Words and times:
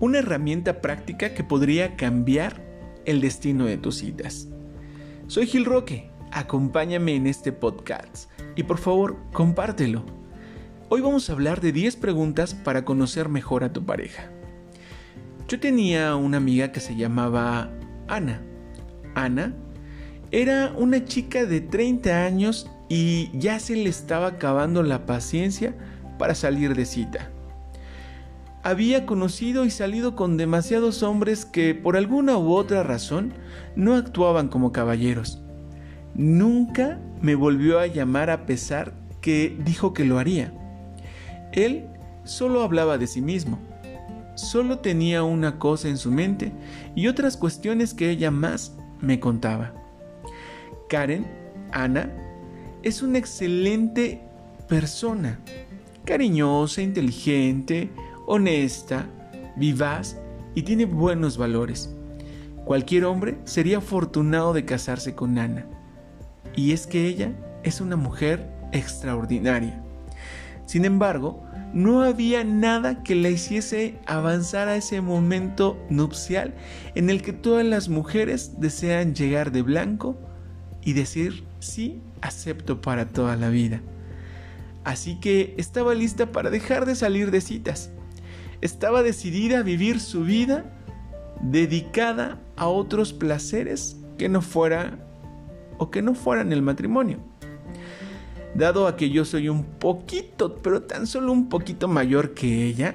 una 0.00 0.18
herramienta 0.18 0.80
práctica 0.80 1.32
que 1.34 1.44
podría 1.44 1.96
cambiar 1.96 2.62
el 3.04 3.20
destino 3.20 3.64
de 3.64 3.78
tus 3.78 3.96
citas. 3.96 4.48
Soy 5.26 5.46
Gil 5.46 5.64
Roque, 5.64 6.10
acompáñame 6.32 7.14
en 7.14 7.26
este 7.26 7.52
podcast 7.52 8.30
y 8.56 8.64
por 8.64 8.78
favor 8.78 9.16
compártelo. 9.32 10.04
Hoy 10.88 11.00
vamos 11.00 11.28
a 11.28 11.32
hablar 11.32 11.60
de 11.60 11.72
10 11.72 11.96
preguntas 11.96 12.54
para 12.54 12.84
conocer 12.84 13.28
mejor 13.28 13.64
a 13.64 13.72
tu 13.72 13.84
pareja. 13.84 14.30
Yo 15.48 15.58
tenía 15.58 16.14
una 16.16 16.36
amiga 16.36 16.72
que 16.72 16.80
se 16.80 16.96
llamaba 16.96 17.70
Ana. 18.08 18.42
Ana 19.14 19.54
era 20.30 20.72
una 20.76 21.04
chica 21.04 21.46
de 21.46 21.60
30 21.60 22.24
años 22.24 22.70
y 22.88 23.30
ya 23.32 23.58
se 23.58 23.76
le 23.76 23.88
estaba 23.88 24.26
acabando 24.28 24.82
la 24.82 25.06
paciencia 25.06 25.74
para 26.18 26.34
salir 26.34 26.74
de 26.74 26.84
cita. 26.84 27.30
Había 28.66 29.06
conocido 29.06 29.64
y 29.64 29.70
salido 29.70 30.16
con 30.16 30.36
demasiados 30.36 31.04
hombres 31.04 31.44
que 31.44 31.72
por 31.72 31.96
alguna 31.96 32.36
u 32.36 32.52
otra 32.52 32.82
razón 32.82 33.32
no 33.76 33.94
actuaban 33.94 34.48
como 34.48 34.72
caballeros. 34.72 35.40
Nunca 36.16 36.98
me 37.20 37.36
volvió 37.36 37.78
a 37.78 37.86
llamar 37.86 38.28
a 38.28 38.44
pesar 38.44 38.92
que 39.20 39.56
dijo 39.64 39.94
que 39.94 40.04
lo 40.04 40.18
haría. 40.18 40.52
Él 41.52 41.86
solo 42.24 42.62
hablaba 42.62 42.98
de 42.98 43.06
sí 43.06 43.20
mismo. 43.20 43.60
Solo 44.34 44.80
tenía 44.80 45.22
una 45.22 45.60
cosa 45.60 45.86
en 45.86 45.96
su 45.96 46.10
mente 46.10 46.52
y 46.96 47.06
otras 47.06 47.36
cuestiones 47.36 47.94
que 47.94 48.10
ella 48.10 48.32
más 48.32 48.76
me 49.00 49.20
contaba. 49.20 49.74
Karen, 50.88 51.24
Ana, 51.70 52.12
es 52.82 53.00
una 53.00 53.18
excelente 53.18 54.24
persona, 54.66 55.38
cariñosa, 56.04 56.82
inteligente, 56.82 57.92
honesta, 58.26 59.06
vivaz 59.56 60.16
y 60.54 60.62
tiene 60.62 60.84
buenos 60.84 61.38
valores. 61.38 61.94
Cualquier 62.64 63.04
hombre 63.04 63.38
sería 63.44 63.78
afortunado 63.78 64.52
de 64.52 64.64
casarse 64.64 65.14
con 65.14 65.38
Ana. 65.38 65.66
Y 66.54 66.72
es 66.72 66.86
que 66.86 67.06
ella 67.06 67.32
es 67.62 67.80
una 67.80 67.96
mujer 67.96 68.50
extraordinaria. 68.72 69.82
Sin 70.66 70.84
embargo, 70.84 71.44
no 71.72 72.02
había 72.02 72.42
nada 72.42 73.02
que 73.02 73.14
la 73.14 73.28
hiciese 73.28 73.98
avanzar 74.06 74.68
a 74.68 74.76
ese 74.76 75.00
momento 75.00 75.78
nupcial 75.90 76.54
en 76.94 77.10
el 77.10 77.22
que 77.22 77.32
todas 77.32 77.64
las 77.64 77.88
mujeres 77.88 78.60
desean 78.60 79.14
llegar 79.14 79.52
de 79.52 79.62
blanco 79.62 80.16
y 80.82 80.92
decir 80.94 81.44
sí, 81.60 82.00
acepto 82.20 82.80
para 82.80 83.06
toda 83.06 83.36
la 83.36 83.48
vida. 83.48 83.80
Así 84.84 85.20
que 85.20 85.54
estaba 85.58 85.94
lista 85.94 86.32
para 86.32 86.50
dejar 86.50 86.86
de 86.86 86.94
salir 86.94 87.30
de 87.30 87.40
citas. 87.40 87.90
Estaba 88.60 89.02
decidida 89.02 89.58
a 89.58 89.62
vivir 89.62 90.00
su 90.00 90.24
vida 90.24 90.64
dedicada 91.40 92.40
a 92.56 92.68
otros 92.68 93.12
placeres 93.12 93.96
que 94.18 94.28
no 94.28 94.40
fuera 94.40 94.98
o 95.78 95.90
que 95.90 96.02
no 96.02 96.14
fueran 96.14 96.52
el 96.52 96.62
matrimonio. 96.62 97.18
Dado 98.54 98.86
a 98.86 98.96
que 98.96 99.10
yo 99.10 99.24
soy 99.24 99.48
un 99.48 99.64
poquito, 99.64 100.56
pero 100.62 100.82
tan 100.82 101.06
solo 101.06 101.32
un 101.32 101.48
poquito 101.48 101.88
mayor 101.88 102.32
que 102.32 102.66
ella, 102.66 102.94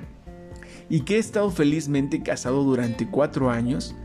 y 0.89 1.01
que 1.01 1.15
he 1.15 1.19
estado 1.19 1.51
felizmente 1.51 2.21
casado 2.23 2.63
durante 2.63 3.07
cuatro 3.07 3.49
años, 3.49 3.95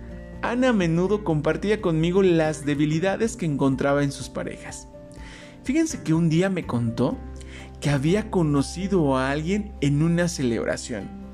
Ana 0.43 0.69
a 0.69 0.73
menudo 0.73 1.25
compartía 1.25 1.81
conmigo 1.81 2.23
las 2.23 2.65
debilidades 2.65 3.37
que 3.37 3.47
encontraba 3.47 4.05
en 4.05 4.13
sus 4.13 4.29
parejas. 4.29 4.87
Fíjense 5.65 6.03
que 6.03 6.15
un 6.15 6.29
día 6.29 6.51
me 6.51 6.67
contó 6.67 7.17
que 7.81 7.91
había 7.91 8.31
conocido 8.31 9.17
a 9.17 9.31
alguien 9.31 9.73
en 9.81 10.03
una 10.03 10.29
celebración. 10.29 11.26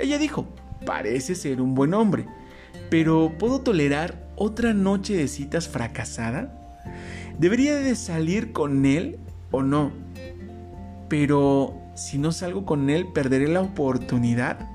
Ella 0.00 0.18
dijo, 0.18 0.46
parece 0.86 1.34
ser 1.34 1.60
un 1.60 1.74
buen 1.74 1.94
hombre, 1.94 2.26
pero 2.88 3.32
¿puedo 3.38 3.60
tolerar 3.60 4.28
otra 4.36 4.72
noche 4.72 5.14
de 5.14 5.28
citas 5.28 5.68
fracasada? 5.68 6.56
¿Debería 7.38 7.76
de 7.76 7.94
salir 7.94 8.52
con 8.52 8.84
él 8.86 9.18
o 9.50 9.62
no? 9.62 9.92
Pero 11.08 11.74
si 11.94 12.18
no 12.18 12.32
salgo 12.32 12.64
con 12.64 12.88
él, 12.88 13.08
perderé 13.12 13.48
la 13.48 13.60
oportunidad. 13.60 14.68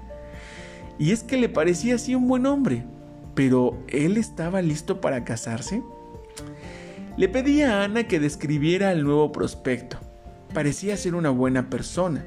Y 1.00 1.12
es 1.12 1.24
que 1.24 1.38
le 1.38 1.50
parecía 1.50 1.96
así 1.96 2.16
un 2.16 2.28
buen 2.28 2.46
hombre, 2.46 2.84
pero 3.34 3.78
él 3.88 4.18
estaba 4.18 4.62
listo 4.62 5.02
para 5.02 5.24
casarse. 5.24 5.82
Le 7.18 7.30
pedí 7.30 7.62
a 7.62 7.84
Ana 7.84 8.08
que 8.08 8.20
describiera 8.20 8.92
el 8.92 9.04
nuevo 9.04 9.32
prospecto. 9.32 9.98
Parecía 10.54 10.98
ser 10.98 11.16
una 11.16 11.30
buena 11.30 11.70
persona. 11.70 12.26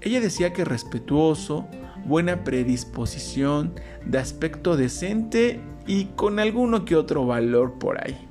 Ella 0.00 0.20
decía 0.20 0.52
que 0.52 0.64
respetuoso, 0.64 1.68
buena 2.04 2.44
predisposición, 2.44 3.74
de 4.04 4.18
aspecto 4.18 4.76
decente 4.76 5.60
y 5.86 6.06
con 6.16 6.38
alguno 6.38 6.84
que 6.84 6.96
otro 6.96 7.26
valor 7.26 7.78
por 7.78 8.02
ahí. 8.04 8.28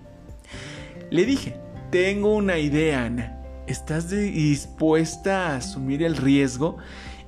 Le 1.10 1.26
dije, 1.26 1.56
tengo 1.92 2.36
una 2.36 2.58
idea, 2.58 3.06
Ana. 3.06 3.38
¿Estás 3.68 4.10
dispuesta 4.10 5.48
a 5.48 5.58
asumir 5.58 6.04
el 6.04 6.18
riesgo 6.18 6.78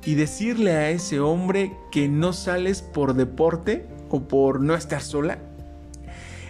y 0.05 0.15
decirle 0.15 0.71
a 0.71 0.89
ese 0.89 1.19
hombre 1.19 1.73
que 1.91 2.07
no 2.07 2.33
sales 2.33 2.81
por 2.81 3.13
deporte 3.13 3.87
o 4.09 4.27
por 4.27 4.61
no 4.61 4.75
estar 4.75 5.01
sola? 5.01 5.39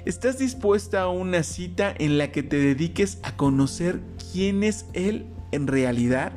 ¿Estás 0.05 0.37
dispuesta 0.37 1.01
a 1.01 1.09
una 1.09 1.43
cita 1.43 1.93
en 1.97 2.17
la 2.17 2.31
que 2.31 2.43
te 2.43 2.57
dediques 2.57 3.19
a 3.23 3.35
conocer 3.35 4.01
quién 4.31 4.63
es 4.63 4.85
él 4.93 5.27
en 5.51 5.67
realidad? 5.67 6.33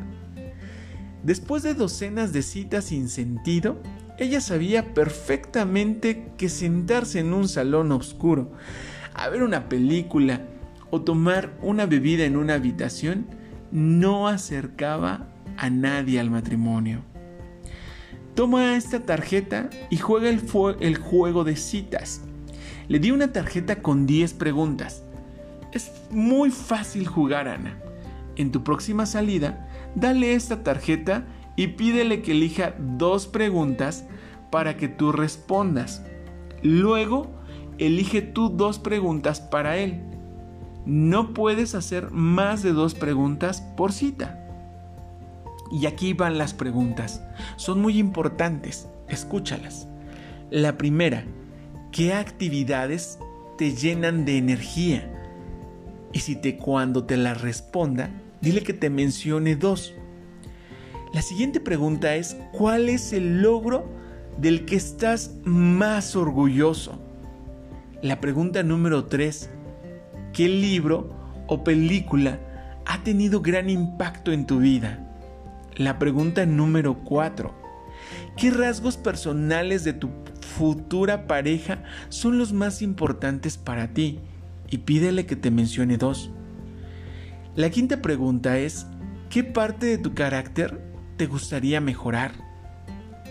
Después 1.27 1.65
de 1.65 1.75
docenas 1.75 2.33
de 2.33 2.41
citas 2.41 2.85
sin 2.85 3.09
sentido, 3.09 3.83
ella 4.17 4.41
sabía 4.41 4.95
perfectamente 4.95 6.31
que 6.39 6.49
sentarse 6.49 7.19
en 7.19 7.35
un 7.35 7.49
salón 7.49 7.91
oscuro, 7.91 8.53
a 9.13 9.29
ver 9.29 9.43
una 9.43 9.69
película, 9.69 10.43
o 10.91 11.01
tomar 11.01 11.59
una 11.63 11.87
bebida 11.87 12.27
en 12.27 12.37
una 12.37 12.55
habitación 12.55 13.27
no 13.73 14.29
acercaba 14.29 15.27
a 15.57 15.69
nadie 15.69 16.21
al 16.21 16.31
matrimonio. 16.31 17.01
Toma 18.37 18.77
esta 18.77 19.01
tarjeta 19.01 19.69
y 19.91 19.97
juega 19.97 20.29
el, 20.29 20.43
el 20.79 20.97
juego 20.97 21.43
de 21.43 21.57
citas. 21.57 22.21
Le 22.87 23.01
di 23.01 23.11
una 23.11 23.33
tarjeta 23.33 23.83
con 23.83 24.07
10 24.07 24.33
preguntas. 24.35 25.03
Es 25.73 25.91
muy 26.13 26.53
fácil 26.53 27.09
jugar, 27.09 27.49
Ana. 27.49 27.77
En 28.37 28.53
tu 28.53 28.63
próxima 28.63 29.07
salida, 29.07 29.66
dale 29.97 30.35
esta 30.35 30.63
tarjeta 30.63 31.25
y 31.57 31.67
pídele 31.69 32.23
que 32.23 32.31
elija 32.31 32.77
dos 32.79 33.27
preguntas 33.27 34.07
para 34.53 34.77
que 34.77 34.87
tú 34.87 35.11
respondas. 35.11 36.05
Luego, 36.63 37.27
elige 37.79 38.23
tú 38.23 38.51
dos 38.51 38.79
preguntas 38.79 39.41
para 39.41 39.77
él 39.79 40.01
no 40.87 41.35
puedes 41.35 41.75
hacer 41.75 42.13
más 42.13 42.63
de 42.63 42.73
dos 42.73 42.95
preguntas 42.95 43.61
por 43.77 43.93
cita. 43.93 44.39
Y 45.73 45.87
aquí 45.87 46.13
van 46.13 46.39
las 46.39 46.55
preguntas. 46.55 47.23
Son 47.57 47.83
muy 47.83 47.99
importantes. 47.99 48.89
Escúchalas. 49.09 49.89
La 50.49 50.79
primera, 50.79 51.25
¿qué 51.91 52.15
actividades 52.15 53.19
te 53.59 53.75
llenan 53.75 54.25
de 54.25 54.39
energía? 54.39 55.13
Y 56.13 56.21
si 56.21 56.37
te 56.37 56.57
cuando 56.57 57.05
te 57.05 57.17
la 57.17 57.35
responda, 57.35 58.11
dile 58.47 58.63
que 58.63 58.73
te 58.73 58.91
mencione 58.91 59.57
dos. 59.57 59.95
La 61.13 61.21
siguiente 61.21 61.59
pregunta 61.61 62.15
es, 62.15 62.37
¿cuál 62.53 62.89
es 62.89 63.13
el 63.13 63.43
logro 63.43 63.91
del 64.39 64.65
que 64.67 64.77
estás 64.77 65.35
más 65.45 66.15
orgulloso? 66.15 67.01
La 68.03 68.21
pregunta 68.21 68.63
número 68.63 69.07
tres, 69.07 69.51
¿Qué 70.37 70.51
libro 70.51 71.09
o 71.47 71.65
película 71.65 72.39
ha 72.85 73.03
tenido 73.03 73.41
gran 73.41 73.71
impacto 73.71 74.33
en 74.33 74.47
tu 74.47 74.59
vida? 74.59 75.03
La 75.77 75.99
pregunta 75.99 76.45
número 76.45 77.03
4. 77.05 77.55
¿Qué 78.37 78.51
rasgos 78.51 78.99
personales 78.99 79.83
de 79.83 79.95
tu 79.95 80.11
futura 80.43 81.27
pareja 81.27 81.83
son 82.11 82.37
los 82.37 82.53
más 82.53 82.83
importantes 82.83 83.57
para 83.57 83.95
ti? 83.95 84.21
Y 84.69 84.77
pídele 84.79 85.25
que 85.25 85.37
te 85.37 85.51
mencione 85.51 85.97
dos. 85.97 86.31
La 87.57 87.71
quinta 87.71 88.03
pregunta 88.03 88.59
es, 88.59 88.87
¿qué 89.31 89.43
parte 89.43 89.87
de 89.87 89.97
tu 89.97 90.13
carácter 90.13 90.79
te 91.17 91.25
gustaría 91.25 91.81
mejorar? 91.81 92.33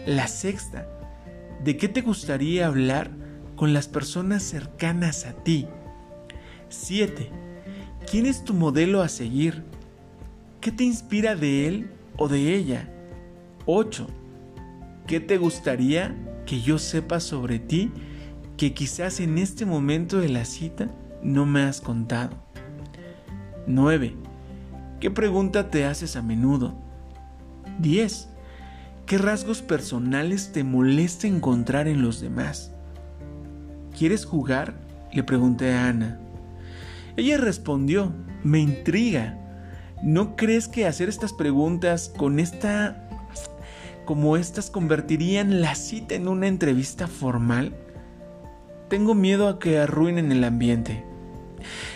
La 0.07 0.27
sexta, 0.27 0.87
¿de 1.63 1.77
qué 1.77 1.87
te 1.87 2.01
gustaría 2.01 2.65
hablar 2.65 3.11
con 3.55 3.71
las 3.71 3.87
personas 3.87 4.41
cercanas 4.41 5.27
a 5.27 5.33
ti? 5.43 5.67
7. 6.69 7.29
¿Quién 8.09 8.25
es 8.25 8.43
tu 8.43 8.55
modelo 8.55 9.03
a 9.03 9.09
seguir? 9.09 9.63
¿Qué 10.59 10.71
te 10.71 10.85
inspira 10.85 11.35
de 11.35 11.67
él 11.67 11.91
o 12.17 12.27
de 12.27 12.55
ella? 12.55 12.89
8. 13.67 14.07
¿Qué 15.05 15.19
te 15.19 15.37
gustaría 15.37 16.15
que 16.47 16.61
yo 16.61 16.79
sepa 16.79 17.19
sobre 17.19 17.59
ti 17.59 17.91
que 18.57 18.73
quizás 18.73 19.19
en 19.19 19.37
este 19.37 19.67
momento 19.67 20.17
de 20.17 20.29
la 20.29 20.45
cita 20.45 20.89
no 21.21 21.45
me 21.45 21.61
has 21.61 21.79
contado? 21.79 22.44
9. 23.67 24.15
¿Qué 24.99 25.11
pregunta 25.11 25.69
te 25.69 25.85
haces 25.85 26.15
a 26.15 26.21
menudo? 26.21 26.75
10. 27.79 28.29
¿Qué 29.05 29.17
rasgos 29.17 29.61
personales 29.61 30.51
te 30.51 30.63
molesta 30.63 31.27
encontrar 31.27 31.87
en 31.87 32.01
los 32.01 32.21
demás? 32.21 32.73
¿Quieres 33.97 34.25
jugar? 34.25 34.73
Le 35.13 35.23
pregunté 35.23 35.73
a 35.73 35.87
Ana. 35.87 36.19
Ella 37.17 37.37
respondió, 37.37 38.11
me 38.43 38.59
intriga. 38.59 39.37
¿No 40.03 40.35
crees 40.35 40.67
que 40.67 40.85
hacer 40.85 41.09
estas 41.09 41.33
preguntas 41.33 42.11
con 42.15 42.39
esta... 42.39 43.09
como 44.05 44.37
estas 44.37 44.69
convertirían 44.69 45.61
la 45.61 45.75
cita 45.75 46.15
en 46.15 46.27
una 46.27 46.47
entrevista 46.47 47.07
formal? 47.07 47.73
Tengo 48.89 49.15
miedo 49.15 49.47
a 49.47 49.59
que 49.59 49.79
arruinen 49.79 50.31
el 50.31 50.43
ambiente. 50.43 51.03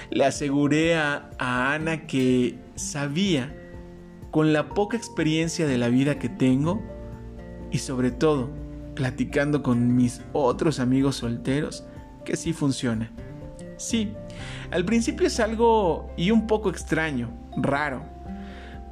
Le 0.09 0.25
aseguré 0.25 0.95
a, 0.95 1.29
a 1.37 1.73
Ana 1.73 2.07
que 2.07 2.57
sabía, 2.75 3.55
con 4.31 4.53
la 4.53 4.69
poca 4.69 4.95
experiencia 4.95 5.65
de 5.65 5.77
la 5.77 5.89
vida 5.89 6.19
que 6.19 6.29
tengo, 6.29 6.81
y 7.71 7.79
sobre 7.79 8.11
todo, 8.11 8.49
platicando 8.95 9.63
con 9.63 9.95
mis 9.95 10.21
otros 10.33 10.79
amigos 10.79 11.17
solteros, 11.17 11.85
que 12.25 12.35
sí 12.35 12.53
funciona. 12.53 13.11
Sí, 13.77 14.13
al 14.71 14.85
principio 14.85 15.27
es 15.27 15.39
algo 15.39 16.11
y 16.17 16.31
un 16.31 16.47
poco 16.47 16.69
extraño, 16.69 17.31
raro, 17.55 18.03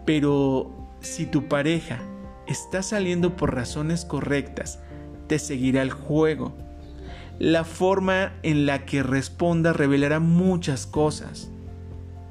pero 0.05 0.71
si 1.01 1.25
tu 1.25 1.47
pareja 1.47 1.99
está 2.47 2.81
saliendo 2.81 3.35
por 3.35 3.53
razones 3.53 4.05
correctas, 4.05 4.79
te 5.27 5.39
seguirá 5.39 5.81
el 5.81 5.91
juego. 5.91 6.57
La 7.39 7.63
forma 7.63 8.33
en 8.41 8.65
la 8.65 8.85
que 8.85 9.03
responda 9.03 9.71
revelará 9.71 10.19
muchas 10.19 10.87
cosas. 10.87 11.51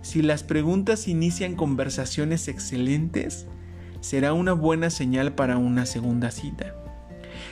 Si 0.02 0.20
las 0.22 0.42
preguntas 0.42 1.06
inician 1.06 1.54
conversaciones 1.54 2.48
excelentes, 2.48 3.46
será 4.00 4.32
una 4.32 4.52
buena 4.52 4.90
señal 4.90 5.34
para 5.34 5.58
una 5.58 5.86
segunda 5.86 6.30
cita. 6.30 6.74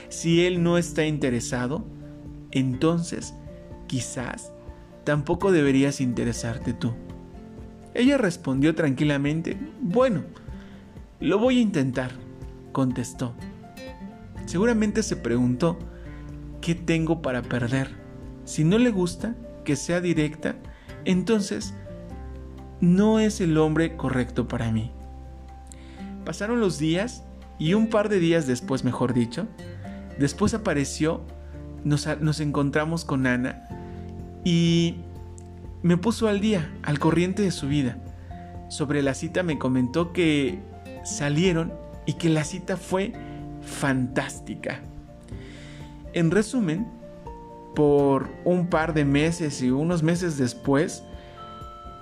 Si 0.09 0.45
él 0.45 0.63
no 0.63 0.77
está 0.77 1.05
interesado, 1.05 1.85
entonces 2.51 3.33
quizás 3.87 4.51
tampoco 5.05 5.51
deberías 5.51 6.01
interesarte 6.01 6.73
tú. 6.73 6.93
Ella 7.93 8.17
respondió 8.17 8.75
tranquilamente, 8.75 9.57
bueno, 9.81 10.23
lo 11.21 11.39
voy 11.39 11.59
a 11.59 11.61
intentar, 11.61 12.11
contestó. 12.73 13.33
Seguramente 14.45 15.03
se 15.03 15.15
preguntó, 15.15 15.79
¿qué 16.65 16.73
tengo 16.73 17.21
para 17.21 17.43
perder? 17.43 17.91
Si 18.43 18.63
no 18.63 18.79
le 18.79 18.89
gusta, 18.89 19.35
que 19.63 19.75
sea 19.75 20.01
directa, 20.01 20.55
entonces 21.05 21.75
no 22.81 23.19
es 23.19 23.39
el 23.39 23.59
hombre 23.59 23.95
correcto 23.95 24.47
para 24.47 24.71
mí. 24.71 24.91
Pasaron 26.25 26.59
los 26.59 26.79
días 26.79 27.23
y 27.59 27.75
un 27.75 27.87
par 27.87 28.09
de 28.09 28.19
días 28.19 28.47
después, 28.47 28.83
mejor 28.83 29.13
dicho, 29.13 29.47
después 30.17 30.55
apareció, 30.55 31.21
nos, 31.83 32.07
nos 32.19 32.39
encontramos 32.39 33.05
con 33.05 33.27
Ana 33.27 33.67
y 34.43 34.95
me 35.83 35.97
puso 35.97 36.27
al 36.27 36.41
día, 36.41 36.75
al 36.81 36.97
corriente 36.97 37.43
de 37.43 37.51
su 37.51 37.67
vida. 37.67 37.99
Sobre 38.69 39.03
la 39.03 39.13
cita 39.13 39.43
me 39.43 39.59
comentó 39.59 40.13
que 40.13 40.63
salieron 41.03 41.71
y 42.07 42.13
que 42.13 42.29
la 42.29 42.43
cita 42.43 42.75
fue 42.75 43.13
fantástica. 43.61 44.81
En 46.15 46.31
resumen, 46.31 46.87
por 47.75 48.29
un 48.45 48.67
par 48.69 48.93
de 48.93 49.03
meses 49.03 49.61
y 49.61 49.69
unos 49.69 50.01
meses 50.01 50.37
después, 50.37 51.03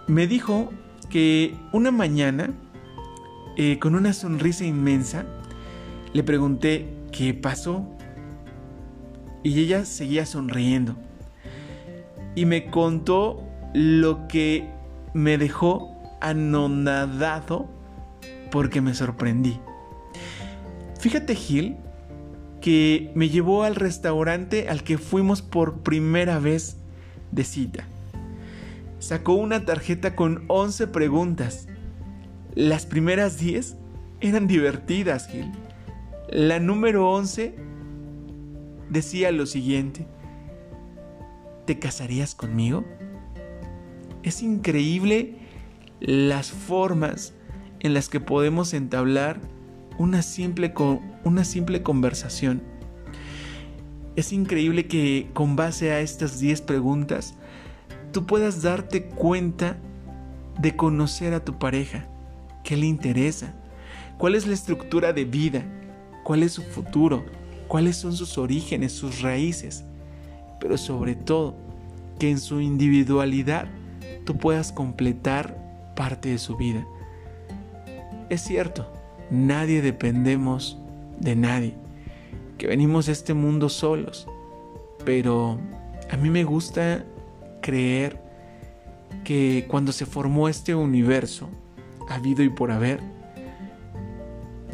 me 0.08 0.28
dijo 0.28 0.72
que 1.10 1.56
una 1.72 1.90
mañana, 1.90 2.52
eh, 3.58 3.80
con 3.80 3.96
una 3.96 4.14
sonrisa 4.14 4.66
inmensa, 4.66 5.26
le 6.14 6.22
pregunté 6.22 6.94
qué 7.12 7.34
pasó 7.34 7.88
y 9.42 9.60
ella 9.60 9.84
seguía 9.84 10.28
sonriendo 10.28 10.96
y 12.36 12.46
me 12.46 12.70
contó 12.70 13.44
lo 13.74 14.28
que 14.28 14.70
me 15.16 15.40
dejó 15.40 15.90
anonadado 16.22 17.68
porque 18.52 18.80
me 18.80 18.94
sorprendí. 18.94 19.60
Fíjate 21.00 21.34
Gil 21.34 21.78
que 22.64 23.12
me 23.14 23.28
llevó 23.28 23.64
al 23.64 23.76
restaurante 23.76 24.70
al 24.70 24.84
que 24.84 24.98
fuimos 24.98 25.42
por 25.42 25.82
primera 25.82 26.40
vez 26.40 26.78
de 27.32 27.44
cita. 27.44 27.84
Sacó 29.00 29.34
una 29.34 29.66
tarjeta 29.66 30.16
con 30.16 30.46
11 30.48 30.88
preguntas. 30.88 31.68
Las 32.56 32.86
primeras 32.86 33.38
10 33.38 33.76
eran 34.22 34.48
divertidas, 34.48 35.28
Gil. 35.28 35.52
La 36.30 36.60
número 36.60 37.12
11 37.12 37.54
decía 38.90 39.34
lo 39.34 39.46
siguiente. 39.46 40.08
¿te 41.66 41.80
casarías 41.80 42.36
conmigo? 42.36 42.84
Es 44.24 44.42
increíble 44.42 45.38
las 46.00 46.52
formas 46.52 47.34
en 47.80 47.94
las 47.94 48.10
que 48.10 48.20
podemos 48.20 48.74
entablar 48.74 49.40
una 49.98 50.22
simple, 50.22 50.74
una 51.24 51.44
simple 51.44 51.84
conversación. 51.84 52.62
Es 54.16 54.32
increíble 54.32 54.88
que 54.88 55.30
con 55.34 55.56
base 55.56 55.92
a 55.92 56.00
estas 56.00 56.40
10 56.40 56.62
preguntas 56.62 57.36
tú 58.12 58.26
puedas 58.26 58.62
darte 58.62 59.06
cuenta 59.06 59.78
de 60.60 60.76
conocer 60.76 61.34
a 61.34 61.44
tu 61.44 61.58
pareja, 61.58 62.08
qué 62.64 62.78
le 62.78 62.86
interesa, 62.86 63.56
cuál 64.18 64.36
es 64.36 64.46
la 64.46 64.54
estructura 64.54 65.14
de 65.14 65.26
vida, 65.26 65.64
cuál 66.24 66.44
es 66.44 66.54
su 66.54 66.62
futuro, 66.62 67.26
cuáles 67.68 67.98
son 67.98 68.14
sus 68.14 68.38
orígenes, 68.38 68.92
sus 68.92 69.22
raíces 69.22 69.84
pero 70.64 70.78
sobre 70.78 71.16
todo 71.16 71.56
que 72.18 72.32
en 72.32 72.40
su 72.40 72.62
individualidad 72.62 73.68
tú 74.26 74.38
puedas 74.38 74.72
completar 74.72 75.58
parte 75.94 76.30
de 76.30 76.38
su 76.38 76.56
vida. 76.56 76.88
Es 78.30 78.44
cierto, 78.44 78.90
nadie 79.30 79.82
dependemos 79.82 80.80
de 81.20 81.36
nadie, 81.36 81.76
que 82.58 82.68
venimos 82.68 83.10
a 83.10 83.12
este 83.12 83.34
mundo 83.34 83.70
solos, 83.70 84.28
pero 85.06 85.60
a 86.12 86.18
mí 86.18 86.30
me 86.30 86.44
gusta 86.44 87.06
creer 87.62 88.22
que 89.24 89.66
cuando 89.68 89.92
se 89.92 90.06
formó 90.06 90.50
este 90.50 90.76
universo, 90.76 91.50
habido 92.10 92.44
y 92.44 92.50
por 92.50 92.72
haber, 92.72 93.00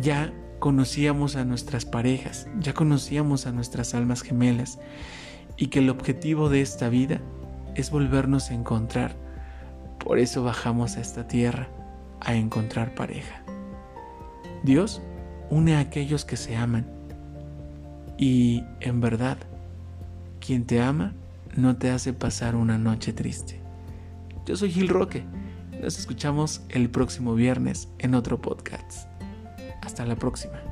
ya 0.01 0.33
conocíamos 0.59 1.35
a 1.35 1.45
nuestras 1.45 1.85
parejas, 1.85 2.47
ya 2.59 2.73
conocíamos 2.73 3.45
a 3.45 3.51
nuestras 3.51 3.93
almas 3.93 4.21
gemelas 4.21 4.79
y 5.57 5.67
que 5.67 5.79
el 5.79 5.89
objetivo 5.89 6.49
de 6.49 6.61
esta 6.61 6.89
vida 6.89 7.21
es 7.75 7.91
volvernos 7.91 8.49
a 8.49 8.53
encontrar. 8.53 9.15
Por 9.99 10.19
eso 10.19 10.43
bajamos 10.43 10.97
a 10.97 11.01
esta 11.01 11.27
tierra 11.27 11.69
a 12.21 12.35
encontrar 12.35 12.95
pareja. 12.95 13.43
Dios 14.63 15.01
une 15.49 15.75
a 15.75 15.79
aquellos 15.79 16.25
que 16.25 16.37
se 16.37 16.55
aman 16.55 16.85
y 18.17 18.63
en 18.81 18.99
verdad, 18.99 19.37
quien 20.39 20.65
te 20.65 20.81
ama 20.81 21.13
no 21.55 21.77
te 21.77 21.89
hace 21.89 22.13
pasar 22.13 22.55
una 22.55 22.77
noche 22.77 23.13
triste. 23.13 23.61
Yo 24.45 24.57
soy 24.57 24.71
Gil 24.71 24.89
Roque. 24.89 25.23
Nos 25.81 25.97
escuchamos 25.97 26.61
el 26.69 26.89
próximo 26.89 27.33
viernes 27.33 27.87
en 27.99 28.15
otro 28.15 28.41
podcast. 28.41 29.07
Hasta 29.81 30.05
la 30.05 30.17
próxima. 30.17 30.68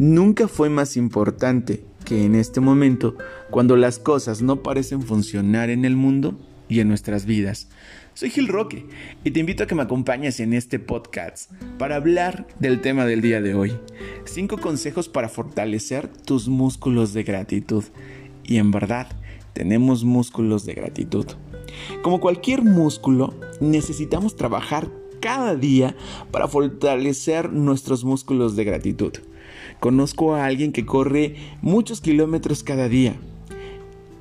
Nunca 0.00 0.48
fue 0.48 0.70
más 0.70 0.96
importante 0.96 1.84
que 2.06 2.24
en 2.24 2.34
este 2.34 2.60
momento, 2.60 3.18
cuando 3.50 3.76
las 3.76 3.98
cosas 3.98 4.40
no 4.40 4.62
parecen 4.62 5.02
funcionar 5.02 5.68
en 5.68 5.84
el 5.84 5.94
mundo 5.94 6.40
y 6.70 6.80
en 6.80 6.88
nuestras 6.88 7.26
vidas. 7.26 7.68
Soy 8.14 8.30
Gil 8.30 8.48
Roque 8.48 8.86
y 9.24 9.32
te 9.32 9.40
invito 9.40 9.62
a 9.62 9.66
que 9.66 9.74
me 9.74 9.82
acompañes 9.82 10.40
en 10.40 10.54
este 10.54 10.78
podcast 10.78 11.52
para 11.78 11.96
hablar 11.96 12.46
del 12.58 12.80
tema 12.80 13.04
del 13.04 13.20
día 13.20 13.42
de 13.42 13.52
hoy. 13.52 13.74
Cinco 14.24 14.56
consejos 14.56 15.10
para 15.10 15.28
fortalecer 15.28 16.08
tus 16.08 16.48
músculos 16.48 17.12
de 17.12 17.22
gratitud. 17.22 17.84
Y 18.42 18.56
en 18.56 18.70
verdad, 18.70 19.06
tenemos 19.52 20.02
músculos 20.02 20.64
de 20.64 20.72
gratitud. 20.72 21.26
Como 22.00 22.20
cualquier 22.20 22.62
músculo, 22.62 23.34
necesitamos 23.60 24.34
trabajar 24.34 24.88
cada 25.20 25.54
día 25.56 25.94
para 26.30 26.48
fortalecer 26.48 27.52
nuestros 27.52 28.02
músculos 28.02 28.56
de 28.56 28.64
gratitud. 28.64 29.12
Conozco 29.80 30.34
a 30.34 30.44
alguien 30.44 30.72
que 30.72 30.84
corre 30.84 31.36
muchos 31.62 32.00
kilómetros 32.02 32.62
cada 32.62 32.88
día. 32.88 33.16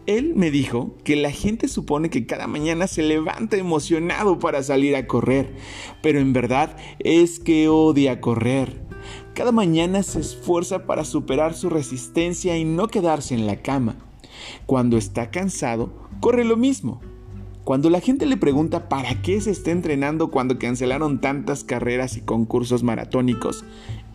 Él 0.06 0.34
me 0.36 0.50
dijo 0.50 0.96
que 1.04 1.16
la 1.16 1.32
gente 1.32 1.68
supone 1.68 2.10
que 2.10 2.26
cada 2.26 2.48
mañana 2.48 2.88
se 2.88 3.04
levanta 3.04 3.58
emocionado 3.58 4.40
para 4.40 4.64
salir 4.64 4.96
a 4.96 5.06
correr, 5.06 5.54
pero 6.02 6.20
en 6.20 6.34
verdad 6.34 6.76
es 7.00 7.40
que 7.40 7.68
odia 7.68 8.22
correr. 8.22 8.82
Cada 9.36 9.52
mañana 9.52 10.02
se 10.02 10.22
esfuerza 10.22 10.88
para 10.88 11.06
superar 11.06 11.54
su 11.54 11.70
resistencia 11.70 12.58
y 12.58 12.66
no 12.66 12.88
quedarse 12.88 13.36
en 13.36 13.46
la 13.46 13.62
cama. 13.62 13.98
Cuando 14.66 14.98
está 14.98 15.30
cansado, 15.30 15.94
corre 16.22 16.46
lo 16.46 16.58
mismo. 16.58 17.02
Cuando 17.64 17.90
la 17.90 18.00
gente 18.00 18.26
le 18.26 18.38
pregunta 18.38 18.90
para 18.90 19.22
qué 19.22 19.40
se 19.42 19.52
está 19.52 19.72
entrenando 19.72 20.32
cuando 20.32 20.58
cancelaron 20.58 21.22
tantas 21.22 21.64
carreras 21.64 22.18
y 22.18 22.22
concursos 22.22 22.82
maratónicos, 22.82 23.64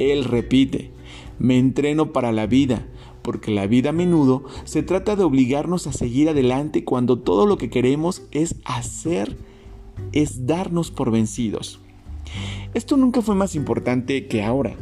él 0.01 0.25
repite, 0.25 0.91
me 1.39 1.59
entreno 1.59 2.13
para 2.13 2.33
la 2.33 2.47
vida, 2.47 2.87
porque 3.23 3.51
la 3.51 3.67
vida 3.67 3.91
a 3.91 3.93
menudo 3.93 4.45
se 4.65 4.83
trata 4.83 5.17
de 5.17 5.25
obligarnos 5.25 5.87
a 5.87 5.93
seguir 5.93 6.29
adelante 6.29 6.85
cuando 6.85 7.19
todo 7.19 7.47
lo 7.47 7.59
que 7.59 7.71
queremos 7.71 8.23
es 8.31 8.57
hacer, 8.65 9.37
es 10.13 10.47
darnos 10.47 10.91
por 10.91 11.11
vencidos. 11.11 11.81
Esto 12.75 12.97
nunca 12.97 13.23
fue 13.23 13.35
más 13.35 13.55
importante 13.55 14.27
que 14.27 14.43
ahora, 14.43 14.77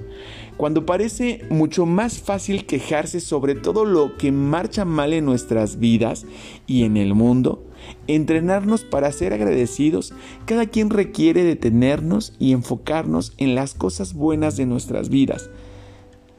cuando 0.57 0.87
parece 0.87 1.45
mucho 1.51 1.87
más 1.87 2.21
fácil 2.21 2.67
quejarse 2.67 3.21
sobre 3.21 3.55
todo 3.55 3.85
lo 3.85 4.17
que 4.17 4.33
marcha 4.33 4.85
mal 4.85 5.13
en 5.13 5.25
nuestras 5.25 5.79
vidas 5.79 6.25
y 6.67 6.85
en 6.85 6.97
el 6.97 7.15
mundo, 7.15 7.67
entrenarnos 8.07 8.85
para 8.85 9.13
ser 9.13 9.33
agradecidos, 9.33 10.15
cada 10.47 10.67
quien 10.67 10.91
requiere 10.91 11.45
detenernos 11.45 12.35
y 12.39 12.53
enfocarnos 12.53 13.35
en 13.39 13.55
las 13.55 13.75
cosas 13.75 14.15
buenas 14.15 14.57
de 14.57 14.67
nuestras 14.67 15.09
vidas. 15.09 15.51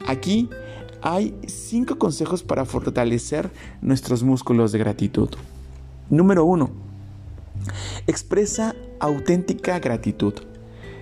Aquí 0.06 0.50
hay 1.02 1.34
cinco 1.46 1.98
consejos 1.98 2.42
para 2.42 2.64
fortalecer 2.64 3.50
nuestros 3.80 4.22
músculos 4.22 4.72
de 4.72 4.78
gratitud. 4.78 5.30
Número 6.10 6.44
1. 6.44 6.70
Expresa 8.06 8.74
auténtica 9.00 9.78
gratitud. 9.78 10.34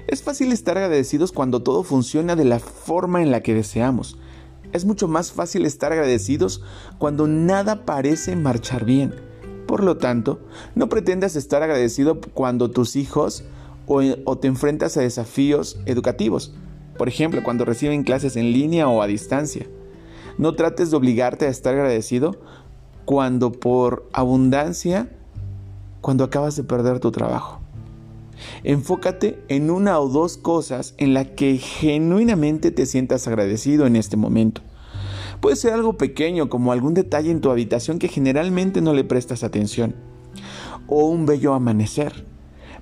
Es 0.07 0.23
fácil 0.23 0.53
estar 0.53 0.77
agradecidos 0.77 1.33
cuando 1.33 1.63
todo 1.63 1.83
funciona 1.83 2.37
de 2.37 2.45
la 2.45 2.59
forma 2.59 3.23
en 3.23 3.31
la 3.31 3.41
que 3.41 3.55
deseamos. 3.55 4.19
Es 4.73 4.85
mucho 4.85 5.09
más 5.09 5.33
fácil 5.33 5.67
estar 5.67 5.93
agradecidos 5.93 6.63
cuando 6.99 7.27
nada 7.27 7.85
parece 7.85 8.37
marchar 8.37 8.85
bien. 8.85 9.15
Por 9.67 9.83
lo 9.83 9.97
tanto, 9.97 10.41
no 10.75 10.89
pretendas 10.89 11.37
estar 11.37 11.63
agradecido 11.63 12.21
cuando 12.21 12.71
tus 12.71 12.97
hijos 12.97 13.45
o, 13.87 14.39
te 14.39 14.49
enfrentas 14.49 14.97
a 14.97 15.01
desafíos 15.01 15.79
educativos. 15.87 16.55
Por 17.03 17.09
ejemplo, 17.09 17.43
cuando 17.43 17.65
reciben 17.65 18.05
clases 18.05 18.37
en 18.37 18.53
línea 18.53 18.87
o 18.87 19.03
a 19.03 19.09
distancia. 19.09 19.67
No 20.39 20.55
trates 20.55 20.93
de 20.93 20.97
obligarte 20.97 21.47
a 21.47 21.49
estar 21.49 21.75
agradecido 21.75 22.37
cuando 23.07 23.51
por 23.51 24.09
abundancia, 24.13 25.11
cuando 26.01 26.23
acabas 26.23 26.55
de 26.55 26.63
perder 26.63 27.01
tu 27.01 27.11
trabajo. 27.11 27.61
Enfócate 28.63 29.43
en 29.49 29.73
una 29.73 29.99
o 29.99 30.09
dos 30.09 30.37
cosas 30.37 30.95
en 30.97 31.13
las 31.13 31.27
que 31.27 31.59
genuinamente 31.59 32.71
te 32.71 32.87
sientas 32.87 33.27
agradecido 33.27 33.85
en 33.89 33.97
este 33.97 34.17
momento. 34.17 34.63
Puede 35.41 35.57
ser 35.57 35.73
algo 35.73 35.95
pequeño 35.95 36.49
como 36.49 36.71
algún 36.71 36.95
detalle 36.95 37.33
en 37.33 37.41
tu 37.41 37.51
habitación 37.51 37.99
que 37.99 38.07
generalmente 38.07 38.81
no 38.81 38.95
le 38.95 39.03
prestas 39.03 39.43
atención. 39.43 39.97
O 40.87 41.07
un 41.07 41.27
bello 41.27 41.53
amanecer. 41.53 42.25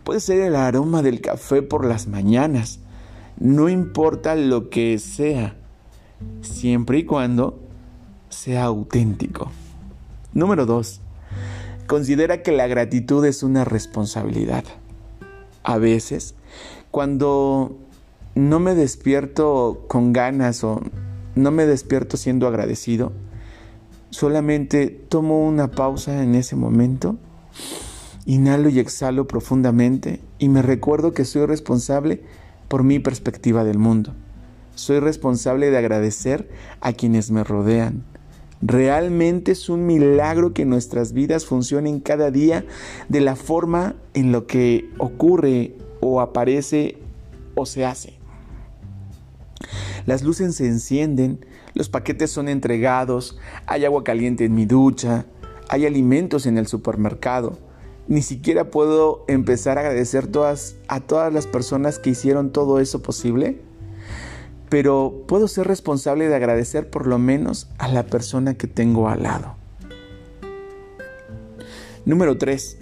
Puede 0.05 0.21
ser 0.21 0.43
el 0.43 0.57
aroma 0.57 1.01
del 1.01 1.23
café 1.23 1.63
por 1.63 1.87
las 1.87 2.07
mañanas. 2.07 2.81
No 3.41 3.71
importa 3.71 4.35
lo 4.37 4.69
que 4.69 4.99
sea, 4.99 5.57
siempre 6.43 6.99
y 6.99 7.05
cuando 7.05 7.59
sea 8.29 8.65
auténtico. 8.65 9.51
Número 10.35 10.67
2. 10.67 11.01
Considera 11.87 12.43
que 12.43 12.53
la 12.53 12.67
gratitud 12.67 13.25
es 13.25 13.43
una 13.43 13.65
responsabilidad 13.65 14.65
a 15.63 15.79
veces, 15.79 16.35
cuando 16.91 17.79
no 18.35 18.61
me 18.61 18.75
despierto 18.75 19.85
con 19.89 20.13
ganas 20.13 20.63
o 20.63 20.83
no 21.35 21.51
me 21.51 21.65
despierto 21.65 22.19
siendo 22.19 22.47
agradecido, 22.47 23.13
solamente 24.11 24.89
tomo 24.89 25.47
una 25.47 25.71
pausa 25.71 26.23
en 26.23 26.35
ese 26.35 26.57
momento, 26.57 27.17
inhalo 28.27 28.69
y 28.69 28.81
exhalo 28.81 29.27
profundamente 29.27 30.21
y 30.39 30.49
me 30.49 30.61
recuerdo 30.61 31.13
que 31.13 31.25
soy 31.25 31.47
responsable 31.47 32.23
por 32.71 32.85
mi 32.85 33.01
perspectiva 33.01 33.65
del 33.65 33.77
mundo. 33.77 34.15
Soy 34.75 34.99
responsable 35.01 35.71
de 35.71 35.77
agradecer 35.77 36.49
a 36.81 36.95
quienes 36.95 37.31
me 37.31 37.45
rodean, 37.45 38.05
Realmente 38.63 39.53
es 39.53 39.71
un 39.71 39.87
milagro 39.87 40.53
que 40.53 40.67
nuestras 40.67 41.15
vidas 41.15 41.47
funcionen 41.47 42.01
cada 42.01 42.31
día 42.31 42.67
de 43.09 43.23
la 43.23 43.35
forma 43.35 43.95
en 44.13 44.33
lo 44.33 44.47
que 44.47 44.91
ocurre 44.99 45.77
o 46.01 46.21
aparece 46.21 46.99
o 47.55 47.65
se 47.65 47.87
hace. 47.87 48.19
Las 50.05 50.23
luces 50.23 50.55
se 50.57 50.67
encienden, 50.67 51.45
los 51.73 51.89
paquetes 51.89 52.31
son 52.31 52.49
entregados, 52.49 53.39
hay 53.67 53.87
agua 53.87 54.05
caliente 54.05 54.45
en 54.45 54.55
mi 54.55 54.67
ducha, 54.67 55.25
hay 55.69 55.87
alimentos 55.87 56.45
en 56.45 56.59
el 56.59 56.67
supermercado. 56.67 57.59
Ni 58.11 58.21
siquiera 58.21 58.71
puedo 58.71 59.25
empezar 59.27 59.79
a 59.79 59.81
agradecer 59.81 60.27
todas, 60.27 60.77
a 60.89 61.01
todas 61.01 61.33
las 61.33 61.47
personas 61.47 61.99
que 61.99 62.11
hicieron 62.11 62.53
todo 62.53 62.79
eso 62.79 63.01
posible 63.01 63.63
pero 64.71 65.25
puedo 65.27 65.49
ser 65.49 65.67
responsable 65.67 66.29
de 66.29 66.35
agradecer 66.35 66.89
por 66.89 67.07
lo 67.07 67.19
menos 67.19 67.69
a 67.77 67.89
la 67.89 68.07
persona 68.07 68.55
que 68.55 68.69
tengo 68.69 69.09
al 69.09 69.25
lado. 69.25 69.57
Número 72.07 72.39
3. 72.39 72.79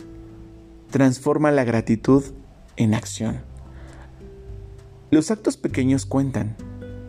Transforma 0.90 1.50
la 1.50 1.64
gratitud 1.64 2.22
en 2.76 2.94
acción. 2.94 3.40
Los 5.10 5.30
actos 5.30 5.56
pequeños 5.56 6.04
cuentan. 6.04 6.56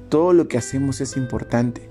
Todo 0.08 0.32
lo 0.32 0.48
que 0.48 0.58
hacemos 0.58 1.02
es 1.02 1.18
importante. 1.18 1.88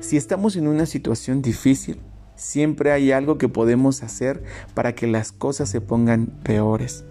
Si 0.00 0.16
estamos 0.16 0.56
en 0.56 0.66
una 0.66 0.86
situación 0.86 1.40
difícil, 1.40 2.00
siempre 2.38 2.92
hay 2.92 3.12
algo 3.12 3.36
que 3.36 3.50
podemos 3.50 4.02
hacer 4.02 4.42
para 4.72 4.94
que 4.94 5.06
las 5.06 5.32
cosas 5.32 5.68
se 5.68 5.82
pongan 5.82 6.26
peores. 6.42 7.04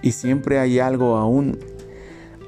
Y 0.00 0.12
siempre 0.12 0.60
hay 0.60 0.78
algo 0.78 1.16
aún 1.16 1.58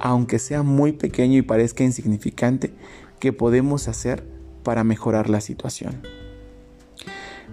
aunque 0.00 0.38
sea 0.38 0.62
muy 0.62 0.92
pequeño 0.92 1.38
y 1.38 1.42
parezca 1.42 1.84
insignificante, 1.84 2.72
que 3.20 3.32
podemos 3.34 3.86
hacer 3.86 4.26
para 4.64 4.82
mejorar 4.82 5.28
la 5.28 5.42
situación. 5.42 6.00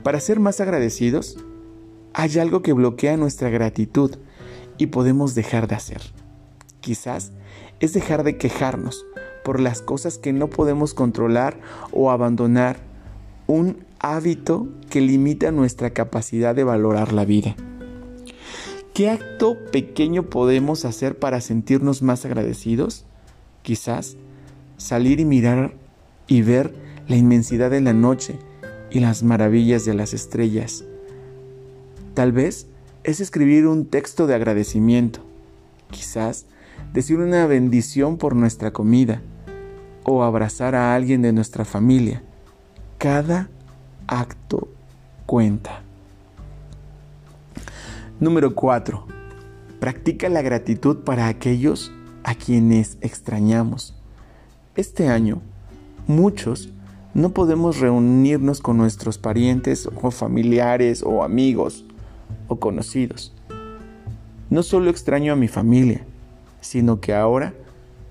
Para 0.01 0.21
ser 0.21 0.39
más 0.39 0.61
agradecidos, 0.61 1.37
hay 2.13 2.39
algo 2.39 2.61
que 2.61 2.71
bloquea 2.71 3.17
nuestra 3.17 3.49
gratitud 3.49 4.15
y 4.77 4.87
podemos 4.87 5.35
dejar 5.35 5.67
de 5.67 5.75
hacer. 5.75 6.01
Quizás 6.79 7.33
es 7.81 7.93
dejar 7.93 8.23
de 8.23 8.37
quejarnos 8.37 9.05
por 9.43 9.59
las 9.59 9.81
cosas 9.81 10.17
que 10.17 10.31
no 10.31 10.49
podemos 10.49 10.93
controlar 10.93 11.59
o 11.91 12.11
abandonar 12.11 12.79
un 13.47 13.77
hábito 13.99 14.67
que 14.89 15.01
limita 15.01 15.51
nuestra 15.51 15.91
capacidad 15.91 16.53
de 16.53 16.63
valorar 16.63 17.13
la 17.13 17.25
vida. 17.25 17.55
¿Qué 18.93 19.09
acto 19.09 19.57
pequeño 19.71 20.23
podemos 20.23 20.85
hacer 20.85 21.17
para 21.17 21.39
sentirnos 21.39 22.01
más 22.01 22.25
agradecidos? 22.25 23.05
Quizás 23.61 24.17
salir 24.77 25.19
y 25.19 25.25
mirar 25.25 25.73
y 26.27 26.41
ver 26.41 26.73
la 27.07 27.15
inmensidad 27.15 27.71
de 27.71 27.81
la 27.81 27.93
noche 27.93 28.37
y 28.91 28.99
las 28.99 29.23
maravillas 29.23 29.85
de 29.85 29.93
las 29.93 30.13
estrellas. 30.13 30.83
Tal 32.13 32.31
vez 32.31 32.67
es 33.03 33.19
escribir 33.19 33.67
un 33.67 33.85
texto 33.85 34.27
de 34.27 34.35
agradecimiento. 34.35 35.21
Quizás 35.91 36.45
decir 36.93 37.19
una 37.19 37.45
bendición 37.47 38.17
por 38.17 38.35
nuestra 38.35 38.73
comida 38.73 39.21
o 40.03 40.23
abrazar 40.23 40.75
a 40.75 40.95
alguien 40.95 41.21
de 41.21 41.33
nuestra 41.33 41.63
familia. 41.65 42.23
Cada 42.97 43.47
acto 44.07 44.69
cuenta. 45.27 45.83
Número 48.19 48.55
4. 48.55 49.05
Practica 49.79 50.29
la 50.29 50.41
gratitud 50.41 51.03
para 51.03 51.27
aquellos 51.27 51.91
a 52.23 52.33
quienes 52.33 52.97
extrañamos. 53.01 53.95
Este 54.75 55.09
año, 55.09 55.43
muchos 56.07 56.73
no 57.13 57.35
podemos 57.35 57.79
reunirnos 57.79 58.61
con 58.61 58.77
nuestros 58.77 59.19
parientes 59.19 59.87
o 60.01 60.09
familiares 60.09 61.03
o 61.05 61.23
amigos 61.23 61.85
o 62.47 62.59
conocidos. 62.59 63.31
No 64.49 64.63
solo 64.63 64.89
extraño 64.89 65.33
a 65.33 65.35
mi 65.35 65.47
familia, 65.47 66.03
sino 66.61 66.99
que 66.99 67.13
ahora 67.13 67.53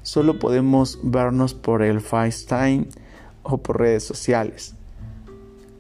solo 0.05 0.39
podemos 0.39 1.01
vernos 1.03 1.55
por 1.55 1.83
el 1.83 2.01
FaceTime 2.01 2.87
o 3.43 3.59
por 3.59 3.81
redes 3.81 4.05
sociales. 4.05 4.76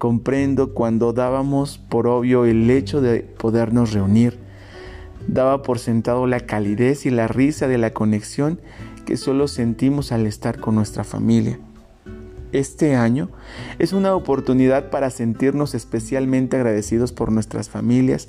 Comprendo 0.07 0.73
cuando 0.73 1.13
dábamos 1.13 1.79
por 1.79 2.07
obvio 2.07 2.45
el 2.45 2.71
hecho 2.71 3.01
de 3.01 3.23
podernos 3.23 3.93
reunir. 3.93 4.39
Daba 5.27 5.65
por 5.65 5.81
sentado 5.81 6.29
la 6.29 6.39
calidez 6.39 7.07
y 7.07 7.11
la 7.11 7.27
risa 7.27 7.67
de 7.67 7.77
la 7.77 7.93
conexión 7.93 8.61
que 9.05 9.17
solo 9.17 9.49
sentimos 9.49 10.13
al 10.13 10.29
estar 10.29 10.61
con 10.61 10.77
nuestra 10.77 11.03
familia. 11.03 11.59
Este 12.53 12.95
año 12.95 13.31
es 13.81 13.93
una 13.93 14.15
oportunidad 14.15 14.91
para 14.91 15.11
sentirnos 15.11 15.75
especialmente 15.75 16.55
agradecidos 16.55 17.11
por 17.11 17.33
nuestras 17.33 17.69
familias 17.69 18.29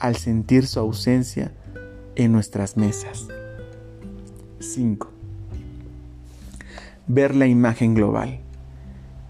al 0.00 0.16
sentir 0.16 0.66
su 0.66 0.80
ausencia 0.80 1.52
en 2.16 2.32
nuestras 2.32 2.76
mesas. 2.76 3.28
5. 4.58 5.08
ver 7.06 7.36
la 7.36 7.46
imagen 7.46 7.94
global. 7.94 8.40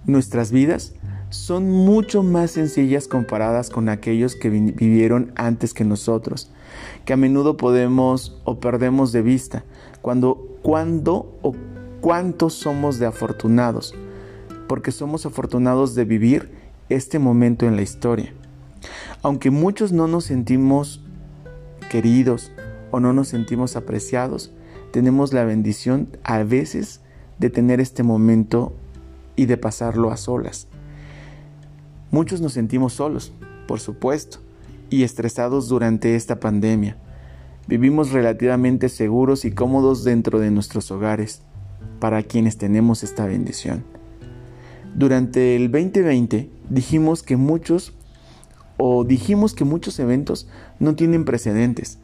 Nuestras 0.06 0.52
vidas 0.52 0.94
son 1.32 1.70
mucho 1.70 2.22
más 2.22 2.50
sencillas 2.50 3.08
comparadas 3.08 3.70
con 3.70 3.88
aquellos 3.88 4.36
que 4.36 4.50
vivieron 4.50 5.32
antes 5.34 5.72
que 5.72 5.82
nosotros, 5.82 6.50
que 7.06 7.14
a 7.14 7.16
menudo 7.16 7.56
podemos 7.56 8.38
o 8.44 8.60
perdemos 8.60 9.12
de 9.12 9.22
vista 9.22 9.64
cuando, 10.02 10.58
cuando 10.62 11.38
o 11.40 11.54
cuántos 12.02 12.52
somos 12.52 12.98
de 12.98 13.06
afortunados, 13.06 13.94
porque 14.68 14.92
somos 14.92 15.24
afortunados 15.24 15.94
de 15.94 16.04
vivir 16.04 16.50
este 16.90 17.18
momento 17.18 17.66
en 17.66 17.76
la 17.76 17.82
historia. 17.82 18.34
Aunque 19.22 19.50
muchos 19.50 19.90
no 19.90 20.08
nos 20.08 20.24
sentimos 20.24 21.00
queridos 21.90 22.52
o 22.90 23.00
no 23.00 23.14
nos 23.14 23.28
sentimos 23.28 23.76
apreciados, 23.76 24.52
tenemos 24.90 25.32
la 25.32 25.44
bendición 25.44 26.08
a 26.24 26.42
veces 26.42 27.00
de 27.38 27.48
tener 27.48 27.80
este 27.80 28.02
momento 28.02 28.74
y 29.34 29.46
de 29.46 29.56
pasarlo 29.56 30.10
a 30.10 30.18
solas. 30.18 30.68
Muchos 32.12 32.42
nos 32.42 32.52
sentimos 32.52 32.92
solos, 32.92 33.32
por 33.66 33.80
supuesto, 33.80 34.36
y 34.90 35.02
estresados 35.02 35.68
durante 35.68 36.14
esta 36.14 36.40
pandemia. 36.40 36.98
Vivimos 37.66 38.12
relativamente 38.12 38.90
seguros 38.90 39.46
y 39.46 39.52
cómodos 39.52 40.04
dentro 40.04 40.38
de 40.38 40.50
nuestros 40.50 40.90
hogares, 40.90 41.40
para 42.00 42.22
quienes 42.22 42.58
tenemos 42.58 43.02
esta 43.02 43.24
bendición. 43.24 43.82
Durante 44.94 45.56
el 45.56 45.72
2020 45.72 46.50
dijimos 46.68 47.22
que 47.22 47.38
muchos 47.38 47.94
o 48.76 49.04
dijimos 49.04 49.54
que 49.54 49.64
muchos 49.64 49.98
eventos 49.98 50.46
no 50.80 50.94
tienen 50.94 51.24
precedentes, 51.24 51.96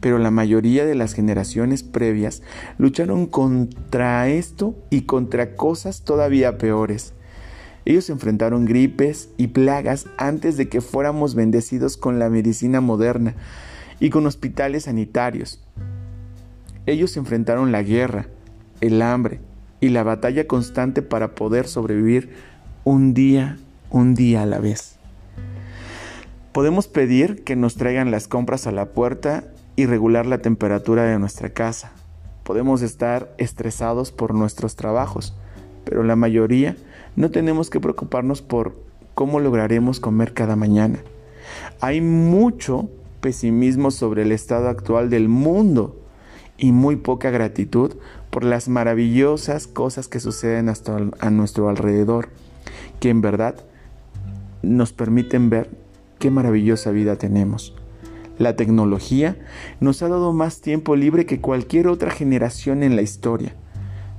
pero 0.00 0.18
la 0.18 0.30
mayoría 0.30 0.84
de 0.84 0.94
las 0.94 1.14
generaciones 1.14 1.82
previas 1.82 2.42
lucharon 2.76 3.24
contra 3.24 4.28
esto 4.28 4.74
y 4.90 5.02
contra 5.02 5.56
cosas 5.56 6.02
todavía 6.02 6.58
peores. 6.58 7.14
Ellos 7.84 8.08
enfrentaron 8.08 8.64
gripes 8.64 9.28
y 9.36 9.48
plagas 9.48 10.06
antes 10.16 10.56
de 10.56 10.68
que 10.68 10.80
fuéramos 10.80 11.34
bendecidos 11.34 11.96
con 11.96 12.18
la 12.18 12.30
medicina 12.30 12.80
moderna 12.80 13.34
y 14.00 14.10
con 14.10 14.26
hospitales 14.26 14.84
sanitarios. 14.84 15.62
Ellos 16.86 17.16
enfrentaron 17.16 17.72
la 17.72 17.82
guerra, 17.82 18.26
el 18.80 19.02
hambre 19.02 19.40
y 19.80 19.90
la 19.90 20.02
batalla 20.02 20.46
constante 20.46 21.02
para 21.02 21.34
poder 21.34 21.66
sobrevivir 21.66 22.30
un 22.84 23.12
día, 23.12 23.58
un 23.90 24.14
día 24.14 24.42
a 24.42 24.46
la 24.46 24.58
vez. 24.60 24.96
Podemos 26.52 26.88
pedir 26.88 27.44
que 27.44 27.56
nos 27.56 27.74
traigan 27.74 28.10
las 28.10 28.28
compras 28.28 28.66
a 28.66 28.72
la 28.72 28.86
puerta 28.86 29.44
y 29.76 29.86
regular 29.86 30.24
la 30.24 30.38
temperatura 30.38 31.04
de 31.04 31.18
nuestra 31.18 31.50
casa. 31.50 31.92
Podemos 32.44 32.82
estar 32.82 33.34
estresados 33.38 34.12
por 34.12 34.34
nuestros 34.34 34.76
trabajos, 34.76 35.34
pero 35.84 36.02
la 36.02 36.16
mayoría 36.16 36.76
no 37.16 37.30
tenemos 37.30 37.70
que 37.70 37.80
preocuparnos 37.80 38.42
por 38.42 38.76
cómo 39.14 39.40
lograremos 39.40 40.00
comer 40.00 40.34
cada 40.34 40.56
mañana. 40.56 40.98
Hay 41.80 42.00
mucho 42.00 42.88
pesimismo 43.20 43.90
sobre 43.90 44.22
el 44.22 44.32
estado 44.32 44.68
actual 44.68 45.10
del 45.10 45.28
mundo 45.28 46.00
y 46.58 46.72
muy 46.72 46.96
poca 46.96 47.30
gratitud 47.30 47.94
por 48.30 48.44
las 48.44 48.68
maravillosas 48.68 49.66
cosas 49.66 50.08
que 50.08 50.20
suceden 50.20 50.68
hasta 50.68 50.96
a 51.18 51.30
nuestro 51.30 51.68
alrededor, 51.68 52.28
que 53.00 53.10
en 53.10 53.20
verdad 53.20 53.56
nos 54.62 54.92
permiten 54.92 55.50
ver 55.50 55.70
qué 56.18 56.30
maravillosa 56.30 56.90
vida 56.90 57.16
tenemos. 57.16 57.74
La 58.38 58.56
tecnología 58.56 59.36
nos 59.80 60.02
ha 60.02 60.08
dado 60.08 60.32
más 60.32 60.60
tiempo 60.60 60.96
libre 60.96 61.26
que 61.26 61.40
cualquier 61.40 61.86
otra 61.86 62.10
generación 62.10 62.82
en 62.82 62.96
la 62.96 63.02
historia. 63.02 63.54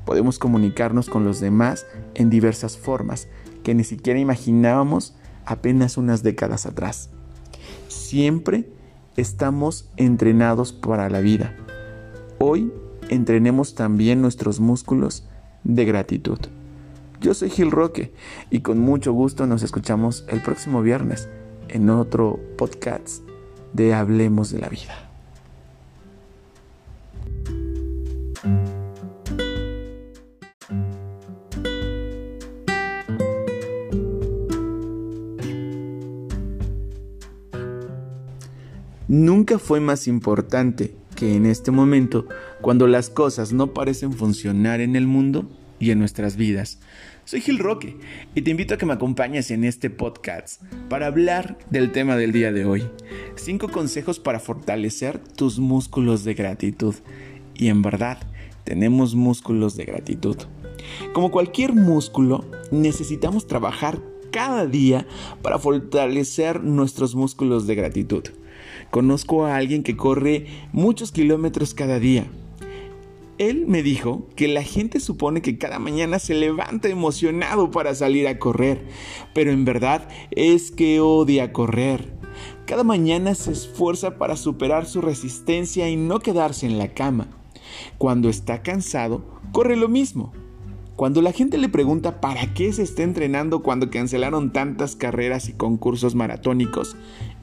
Podemos 0.05 0.39
comunicarnos 0.39 1.09
con 1.09 1.25
los 1.25 1.39
demás 1.39 1.85
en 2.13 2.29
diversas 2.29 2.77
formas 2.77 3.27
que 3.63 3.73
ni 3.73 3.83
siquiera 3.83 4.19
imaginábamos 4.19 5.15
apenas 5.45 5.97
unas 5.97 6.23
décadas 6.23 6.65
atrás. 6.65 7.09
Siempre 7.87 8.69
estamos 9.17 9.89
entrenados 9.97 10.73
para 10.73 11.09
la 11.09 11.21
vida. 11.21 11.55
Hoy 12.39 12.71
entrenemos 13.09 13.75
también 13.75 14.21
nuestros 14.21 14.59
músculos 14.59 15.27
de 15.63 15.85
gratitud. 15.85 16.39
Yo 17.21 17.33
soy 17.33 17.49
Gil 17.49 17.71
Roque 17.71 18.13
y 18.51 18.59
con 18.59 18.79
mucho 18.79 19.13
gusto 19.13 19.47
nos 19.47 19.63
escuchamos 19.63 20.25
el 20.29 20.41
próximo 20.41 20.81
viernes 20.81 21.27
en 21.69 21.89
otro 21.89 22.39
podcast 22.57 23.23
de 23.73 23.93
Hablemos 23.93 24.51
de 24.51 24.59
la 24.59 24.69
Vida. 24.69 25.04
Nunca 39.15 39.59
fue 39.59 39.79
más 39.79 40.09
importante 40.09 40.93
que 41.15 41.37
en 41.37 41.45
este 41.45 41.71
momento, 41.71 42.27
cuando 42.59 42.85
las 42.85 43.09
cosas 43.09 43.53
no 43.53 43.73
parecen 43.73 44.11
funcionar 44.11 44.81
en 44.81 44.97
el 44.97 45.07
mundo 45.07 45.49
y 45.79 45.91
en 45.91 45.99
nuestras 45.99 46.35
vidas. 46.35 46.79
Soy 47.23 47.39
Gil 47.39 47.59
Roque 47.59 47.95
y 48.35 48.41
te 48.41 48.51
invito 48.51 48.73
a 48.73 48.77
que 48.77 48.85
me 48.85 48.91
acompañes 48.91 49.51
en 49.51 49.63
este 49.63 49.89
podcast 49.89 50.61
para 50.89 51.07
hablar 51.07 51.57
del 51.69 51.93
tema 51.93 52.17
del 52.17 52.33
día 52.33 52.51
de 52.51 52.65
hoy. 52.65 52.89
Cinco 53.37 53.69
consejos 53.69 54.19
para 54.19 54.41
fortalecer 54.41 55.19
tus 55.19 55.59
músculos 55.59 56.25
de 56.25 56.33
gratitud. 56.33 56.95
Y 57.53 57.69
en 57.69 57.81
verdad, 57.81 58.17
tenemos 58.65 59.15
músculos 59.15 59.77
de 59.77 59.85
gratitud. 59.85 60.35
Como 61.13 61.31
cualquier 61.31 61.71
músculo, 61.71 62.43
necesitamos 62.69 63.47
trabajar 63.47 64.01
cada 64.29 64.65
día 64.65 65.07
para 65.41 65.57
fortalecer 65.57 66.61
nuestros 66.61 67.15
músculos 67.15 67.65
de 67.65 67.75
gratitud. 67.75 68.25
Conozco 68.91 69.45
a 69.45 69.55
alguien 69.55 69.83
que 69.83 69.97
corre 69.97 70.47
muchos 70.71 71.11
kilómetros 71.11 71.73
cada 71.73 71.99
día. 71.99 72.25
Él 73.37 73.65
me 73.67 73.83
dijo 73.83 74.27
que 74.37 74.47
la 74.47 74.63
gente 74.63 75.01
supone 75.01 75.41
que 75.41 75.57
cada 75.57 75.77
mañana 75.77 76.19
se 76.19 76.33
levanta 76.35 76.87
emocionado 76.87 77.69
para 77.69 77.93
salir 77.93 78.27
a 78.29 78.39
correr, 78.39 78.85
pero 79.33 79.51
en 79.51 79.65
verdad 79.65 80.07
es 80.31 80.71
que 80.71 81.01
odia 81.01 81.51
correr. 81.51 82.13
Cada 82.65 82.83
mañana 82.83 83.35
se 83.35 83.51
esfuerza 83.51 84.17
para 84.17 84.37
superar 84.37 84.85
su 84.85 85.01
resistencia 85.01 85.89
y 85.89 85.97
no 85.97 86.19
quedarse 86.19 86.65
en 86.65 86.77
la 86.77 86.93
cama. 86.93 87.27
Cuando 87.97 88.29
está 88.29 88.63
cansado, 88.63 89.25
corre 89.51 89.75
lo 89.75 89.89
mismo. 89.89 90.31
Cuando 90.95 91.21
la 91.21 91.33
gente 91.33 91.57
le 91.57 91.67
pregunta 91.67 92.21
para 92.21 92.53
qué 92.53 92.71
se 92.71 92.83
está 92.83 93.03
entrenando 93.03 93.61
cuando 93.61 93.89
cancelaron 93.89 94.53
tantas 94.53 94.95
carreras 94.95 95.49
y 95.49 95.53
concursos 95.53 96.15
maratónicos, 96.15 96.95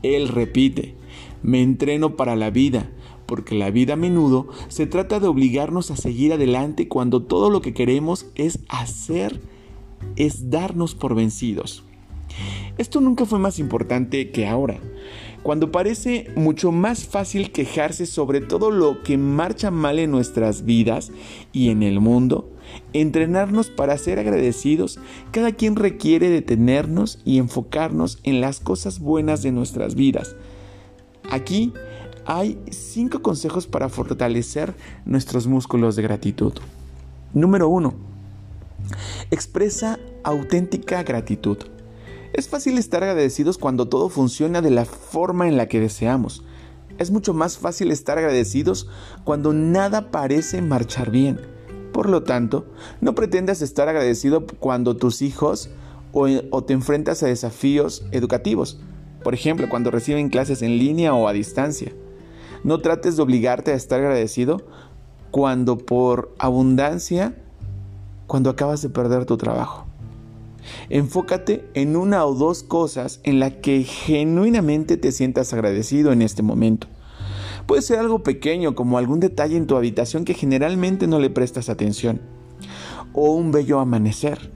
él 0.03 0.29
repite, 0.29 0.97
me 1.43 1.63
entreno 1.63 2.17
para 2.17 2.37
la 2.37 2.51
vida, 2.51 2.91
porque 3.27 3.55
la 3.55 3.71
vida 3.71 3.95
a 3.95 3.97
menudo 3.97 4.49
se 4.69 4.87
trata 4.87 5.21
de 5.21 5.29
obligarnos 5.29 5.91
a 5.91 5.97
seguir 5.97 6.33
adelante 6.33 6.89
cuando 6.89 7.23
todo 7.23 7.51
lo 7.51 7.63
que 7.63 7.75
queremos 7.75 8.27
es 8.35 8.61
hacer, 8.69 9.41
es 10.17 10.51
darnos 10.51 10.95
por 10.95 11.15
vencidos. 11.15 11.85
Esto 12.79 13.01
nunca 13.01 13.27
fue 13.27 13.39
más 13.39 13.59
importante 13.59 14.31
que 14.31 14.47
ahora, 14.47 14.79
cuando 15.43 15.73
parece 15.73 16.31
mucho 16.37 16.73
más 16.73 17.05
fácil 17.05 17.53
quejarse 17.53 18.07
sobre 18.07 18.41
todo 18.41 18.71
lo 18.71 19.03
que 19.03 19.19
marcha 19.19 19.71
mal 19.71 19.99
en 19.99 20.11
nuestras 20.11 20.65
vidas 20.65 21.13
y 21.53 21.71
en 21.71 21.83
el 21.83 22.01
mundo, 22.01 22.49
entrenarnos 22.93 23.69
para 23.69 23.99
ser 23.99 24.19
agradecidos, 24.19 24.99
cada 25.33 25.53
quien 25.53 25.77
requiere 25.77 26.31
detenernos 26.31 27.21
y 27.25 27.39
enfocarnos 27.39 28.19
en 28.23 28.41
las 28.41 28.61
cosas 28.61 29.01
buenas 29.01 29.43
de 29.43 29.53
nuestras 29.53 29.95
vidas, 29.95 30.37
Aquí 31.31 31.73
hay 32.25 32.59
cinco 32.71 33.23
consejos 33.23 33.67
para 33.67 33.89
fortalecer 33.89 34.75
nuestros 35.05 35.47
músculos 35.47 35.97
de 35.97 36.03
gratitud. 36.03 36.53
Número 37.35 37.69
uno, 37.69 37.95
expresa 39.31 39.99
auténtica 40.23 41.03
gratitud. 41.03 41.59
Es 42.33 42.49
fácil 42.49 42.79
estar 42.79 43.03
agradecidos 43.03 43.59
cuando 43.59 43.89
todo 43.89 44.09
funciona 44.09 44.63
de 44.63 44.71
la 44.71 44.85
forma 44.85 45.49
en 45.49 45.57
la 45.57 45.69
que 45.69 45.81
deseamos. 45.81 46.45
Es 46.99 47.11
mucho 47.11 47.35
más 47.35 47.59
fácil 47.59 47.91
estar 47.91 48.19
agradecidos 48.19 48.89
cuando 49.25 49.53
nada 49.53 50.11
parece 50.11 50.63
marchar 50.63 51.11
bien. 51.11 51.41
Por 51.93 52.09
lo 52.09 52.23
tanto, 52.23 52.67
no 53.01 53.15
pretendas 53.15 53.61
estar 53.61 53.89
agradecido 53.89 54.47
cuando 54.47 54.97
tus 54.97 55.21
hijos 55.21 55.71
o, 56.13 56.27
o 56.51 56.65
te 56.65 56.73
enfrentas 56.73 57.23
a 57.23 57.27
desafíos 57.27 58.05
educativos 58.13 58.79
por 59.23 59.35
ejemplo, 59.35 59.69
cuando 59.69 59.91
reciben 59.91 60.29
clases 60.29 60.63
en 60.63 60.79
línea 60.79 61.15
o 61.15 61.29
a 61.29 61.33
distancia. 61.33 61.93
No 62.65 62.81
trates 62.81 63.17
de 63.17 63.23
obligarte 63.23 63.73
a 63.73 63.75
estar 63.75 64.01
agradecido 64.01 64.63
cuando 65.31 65.79
por 65.79 66.35
abundancia, 66.39 67.35
cuando 68.27 68.51
acabas 68.51 68.83
de 68.83 68.89
perder 68.89 69.25
tu 69.25 69.37
trabajo. 69.37 69.87
Enfócate 70.91 71.65
en 71.75 71.97
una 71.97 72.25
o 72.25 72.35
dos 72.35 72.63
cosas 72.63 73.21
en 73.25 73.41
las 73.41 73.53
que 73.55 73.83
genuinamente 73.83 74.97
te 74.97 75.11
sientas 75.11 75.53
agradecido 75.53 76.13
en 76.13 76.23
este 76.23 76.43
momento. 76.43 76.87
Puede 77.67 77.83
ser 77.83 77.99
algo 77.99 78.23
pequeño 78.23 78.75
como 78.75 78.99
algún 78.99 79.21
detalle 79.21 79.57
en 79.57 79.67
tu 79.67 79.77
habitación 79.77 80.25
que 80.25 80.35
generalmente 80.35 81.07
no 81.07 81.19
le 81.19 81.31
prestas 81.31 81.69
atención. 81.69 82.21
o 83.15 83.33
un 83.33 83.53
bello 83.53 83.79
amanecer. 83.79 84.51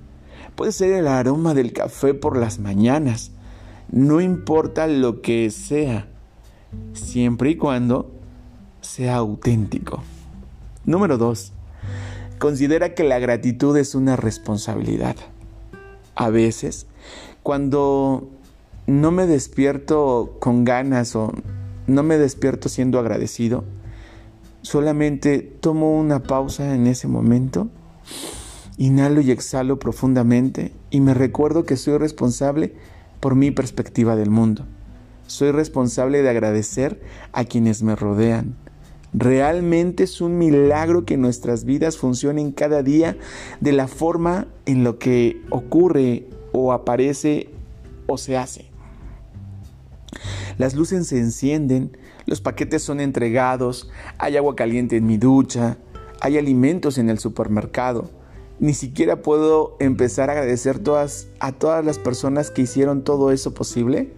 Puede 0.55 0.73
ser 0.73 0.93
el 0.93 1.07
aroma 1.07 1.53
del 1.53 1.75
café 1.75 2.15
por 2.15 2.39
las 2.39 2.59
mañanas. 2.59 3.33
No 3.91 4.21
importa 4.21 4.87
lo 4.87 5.23
que 5.23 5.51
sea, 5.51 6.09
siempre 6.93 7.51
y 7.51 7.57
cuando 7.57 8.11
sea 8.81 9.17
auténtico. 9.17 10.03
Número 10.85 11.19
2. 11.19 11.53
Considera 12.39 12.95
que 12.95 13.05
la 13.05 13.19
gratitud 13.19 13.77
es 13.77 13.95
una 13.95 14.17
responsabilidad. 14.17 15.17
A 16.15 16.31
veces, 16.31 16.87
cuando 17.43 18.29
no 18.87 19.11
me 19.11 19.27
despierto 19.27 20.37
con 20.41 20.65
ganas 20.65 21.17
o 21.17 21.33
no 21.87 22.03
me 22.03 22.19
despierto 22.19 22.69
siendo 22.69 22.99
agradecido, 22.99 23.65
solamente 24.63 25.41
tomo 25.41 25.99
una 25.99 26.23
pausa 26.23 26.75
en 26.75 26.87
ese 26.87 27.09
momento, 27.09 27.69
inhalo 28.79 29.21
y 29.21 29.31
exhalo 29.31 29.79
profundamente 29.79 30.73
y 30.91 31.01
me 31.01 31.15
recuerdo 31.15 31.65
que 31.65 31.77
soy 31.77 31.99
responsable 31.99 32.75
por 33.27 33.35
mi 33.35 33.51
perspectiva 33.51 34.15
del 34.15 34.31
mundo. 34.31 34.67
Soy 35.27 35.51
responsable 35.51 36.23
de 36.23 36.29
agradecer 36.29 37.03
a 37.33 37.45
quienes 37.45 37.83
me 37.83 37.97
rodean. 37.97 38.55
Realmente 39.13 40.05
es 40.05 40.21
un 40.21 40.39
milagro 40.39 41.05
que 41.05 41.17
nuestras 41.17 41.65
vidas 41.65 41.97
funcionen 41.97 42.53
cada 42.53 42.85
día 42.85 43.19
de 43.61 43.73
la 43.73 43.89
forma 43.89 44.47
en 44.65 44.85
lo 44.85 45.01
que 45.01 45.43
ocurre 45.51 46.29
o 46.53 46.73
aparece 46.73 47.51
o 48.07 48.17
se 48.17 48.37
hace. 48.37 48.71
Las 50.57 50.77
luces 50.77 51.09
se 51.09 51.19
encienden, 51.19 51.97
los 52.27 52.41
paquetes 52.41 52.85
son 52.85 53.01
entregados, 53.01 53.91
hay 54.19 54.37
agua 54.37 54.55
caliente 54.55 54.99
en 54.99 55.07
mi 55.09 55.17
ducha, 55.17 55.79
hay 56.21 56.39
alimentos 56.39 56.97
en 56.97 57.11
el 57.11 57.19
supermercado. 57.19 58.09
Ni 58.59 58.73
siquiera 58.73 59.23
puedo 59.23 59.77
empezar 59.81 60.31
a 60.31 60.33
agradecer 60.33 60.79
todas, 60.79 61.29
a 61.41 61.53
todas 61.53 61.85
las 61.85 61.99
personas 61.99 62.51
que 62.51 62.63
hicieron 62.63 63.05
todo 63.05 63.31
eso 63.31 63.53
posible, 63.53 64.13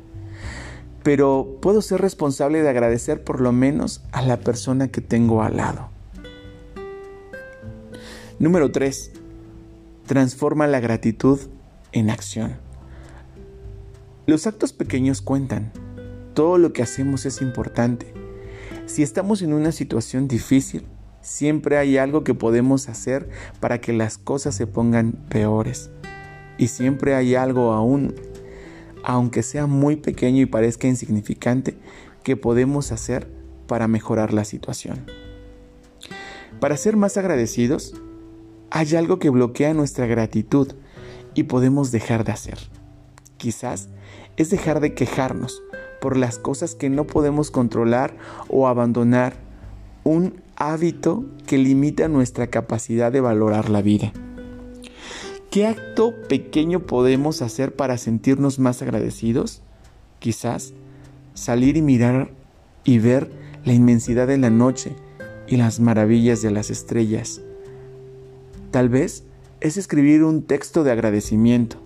pero 1.03 1.59
puedo 1.61 1.83
ser 1.83 2.01
responsable 2.01 2.63
de 2.63 2.69
agradecer 2.69 3.25
por 3.25 3.41
lo 3.41 3.53
menos 3.53 4.03
a 4.13 4.23
la 4.23 4.39
persona 4.39 4.89
que 4.89 5.01
tengo 5.01 5.43
al 5.43 5.57
lado. 5.57 5.91
Número 8.39 8.71
3. 8.71 9.11
Transforma 10.07 10.69
la 10.69 10.79
gratitud 10.79 11.41
en 11.93 12.11
acción. 12.11 12.57
Los 14.27 14.47
actos 14.47 14.73
pequeños 14.73 15.23
cuentan 15.23 15.73
todo 16.35 16.59
lo 16.59 16.73
que 16.73 16.83
hacemos 16.83 17.27
es 17.27 17.43
importante. 17.43 18.15
Si 18.87 19.03
estamos 19.03 19.43
en 19.43 19.53
una 19.53 19.73
situación 19.73 20.29
difícil, 20.29 20.85
siempre 21.21 21.79
hay 21.79 21.99
algo 21.99 22.25
que 22.25 22.35
podemos 22.35 22.89
hacer 22.89 23.29
para 23.61 23.81
que 23.81 23.93
las 23.93 24.19
cosas 24.19 24.55
se 24.55 24.67
pongan 24.67 25.13
peores. 25.13 25.91
Y 26.57 26.69
siempre 26.69 27.15
hay 27.15 27.35
algo 27.35 27.73
aún, 27.73 28.15
aunque 29.05 29.43
sea 29.43 29.67
muy 29.67 29.97
pequeño 29.97 30.43
y 30.43 30.47
parezca 30.47 30.89
insignificante, 30.89 31.79
que 32.23 32.37
podemos 32.37 32.93
hacer 32.93 33.29
para 33.67 33.89
mejorar 33.89 34.33
la 34.33 34.45
situación. 34.45 35.07
Para 36.61 36.77
ser 36.77 36.97
más 36.97 37.17
agradecidos, 37.17 37.95
hay 38.71 38.97
algo 38.97 39.19
que 39.19 39.31
bloquea 39.31 39.73
nuestra 39.75 40.07
gratitud 40.07 40.73
y 41.35 41.45
podemos 41.45 41.93
dejar 41.93 42.25
de 42.25 42.33
hacer. 42.33 42.59
Quizás 43.37 43.89
es 44.37 44.51
dejar 44.51 44.81
de 44.81 44.95
quejarnos 44.95 45.63
por 46.01 46.17
las 46.17 46.39
cosas 46.39 46.75
que 46.75 46.91
no 46.91 47.07
podemos 47.07 47.51
controlar 47.51 48.17
o 48.49 48.69
abandonar 48.69 49.35
un 50.05 50.43
hábito 50.59 51.25
que 51.47 51.57
limita 51.57 52.09
nuestra 52.09 52.49
capacidad 52.49 53.13
de 53.13 53.21
valorar 53.21 53.71
la 53.71 53.81
vida. 53.81 54.13
¿Qué 55.51 55.67
acto 55.67 56.15
pequeño 56.29 56.81
podemos 56.81 57.43
hacer 57.43 57.75
para 57.75 57.97
sentirnos 57.97 58.59
más 58.59 58.83
agradecidos? 58.83 59.63
Quizás 60.19 60.75
salir 61.35 61.77
y 61.77 61.83
mirar 61.83 62.33
y 62.85 62.99
ver 62.99 63.31
la 63.65 63.73
inmensidad 63.73 64.27
de 64.27 64.37
la 64.37 64.51
noche 64.51 64.97
y 65.47 65.57
las 65.57 65.79
maravillas 65.79 66.43
de 66.43 66.51
las 66.51 66.71
estrellas. 66.71 67.41
Tal 68.73 68.89
vez 68.89 69.25
es 69.61 69.77
escribir 69.77 70.25
un 70.25 70.43
texto 70.43 70.83
de 70.83 70.91
agradecimiento. 70.91 71.79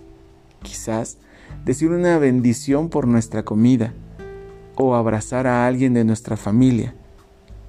Quizás 0.63 1.17
decir 1.63 1.91
una 1.91 2.17
bendición 2.17 2.89
por 2.89 3.07
nuestra 3.07 3.45
comida 3.45 3.93
o 4.75 4.95
abrazar 4.95 5.45
a 5.45 5.67
alguien 5.67 5.93
de 5.93 6.03
nuestra 6.03 6.37
familia. 6.37 6.95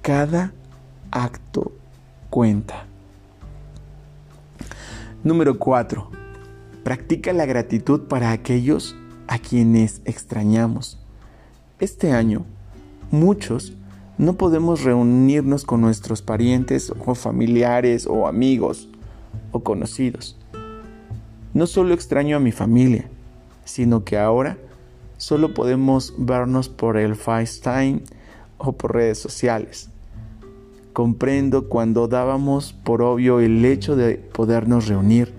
Cada 0.01 0.53
acto 1.15 1.71
cuenta. 2.29 2.87
Número 5.23 5.57
4. 5.57 6.11
Practica 6.83 7.31
la 7.31 7.45
gratitud 7.45 8.01
para 8.01 8.31
aquellos 8.31 8.97
a 9.27 9.39
quienes 9.39 10.01
extrañamos. 10.03 10.99
Este 11.79 12.11
año, 12.11 12.45
muchos 13.11 13.73
no 14.17 14.33
podemos 14.33 14.83
reunirnos 14.83 15.63
con 15.63 15.79
nuestros 15.79 16.21
parientes 16.21 16.91
o 17.05 17.15
familiares 17.15 18.07
o 18.07 18.27
amigos 18.27 18.89
o 19.53 19.61
conocidos. 19.63 20.37
No 21.53 21.65
solo 21.65 21.93
extraño 21.93 22.35
a 22.35 22.41
mi 22.41 22.51
familia, 22.51 23.07
sino 23.63 24.03
que 24.03 24.17
ahora 24.17 24.57
solo 25.15 25.53
podemos 25.53 26.13
vernos 26.17 26.67
por 26.67 26.97
el 26.97 27.15
FaceTime 27.15 28.01
o 28.57 28.73
por 28.73 28.95
redes 28.95 29.17
sociales. 29.17 29.89
Comprendo 30.95 31.67
cuando 31.67 32.07
dábamos 32.07 32.71
por 32.71 33.01
obvio 33.01 33.41
el 33.41 33.65
hecho 33.65 33.97
de 33.97 34.15
podernos 34.15 34.87
reunir. 34.87 35.33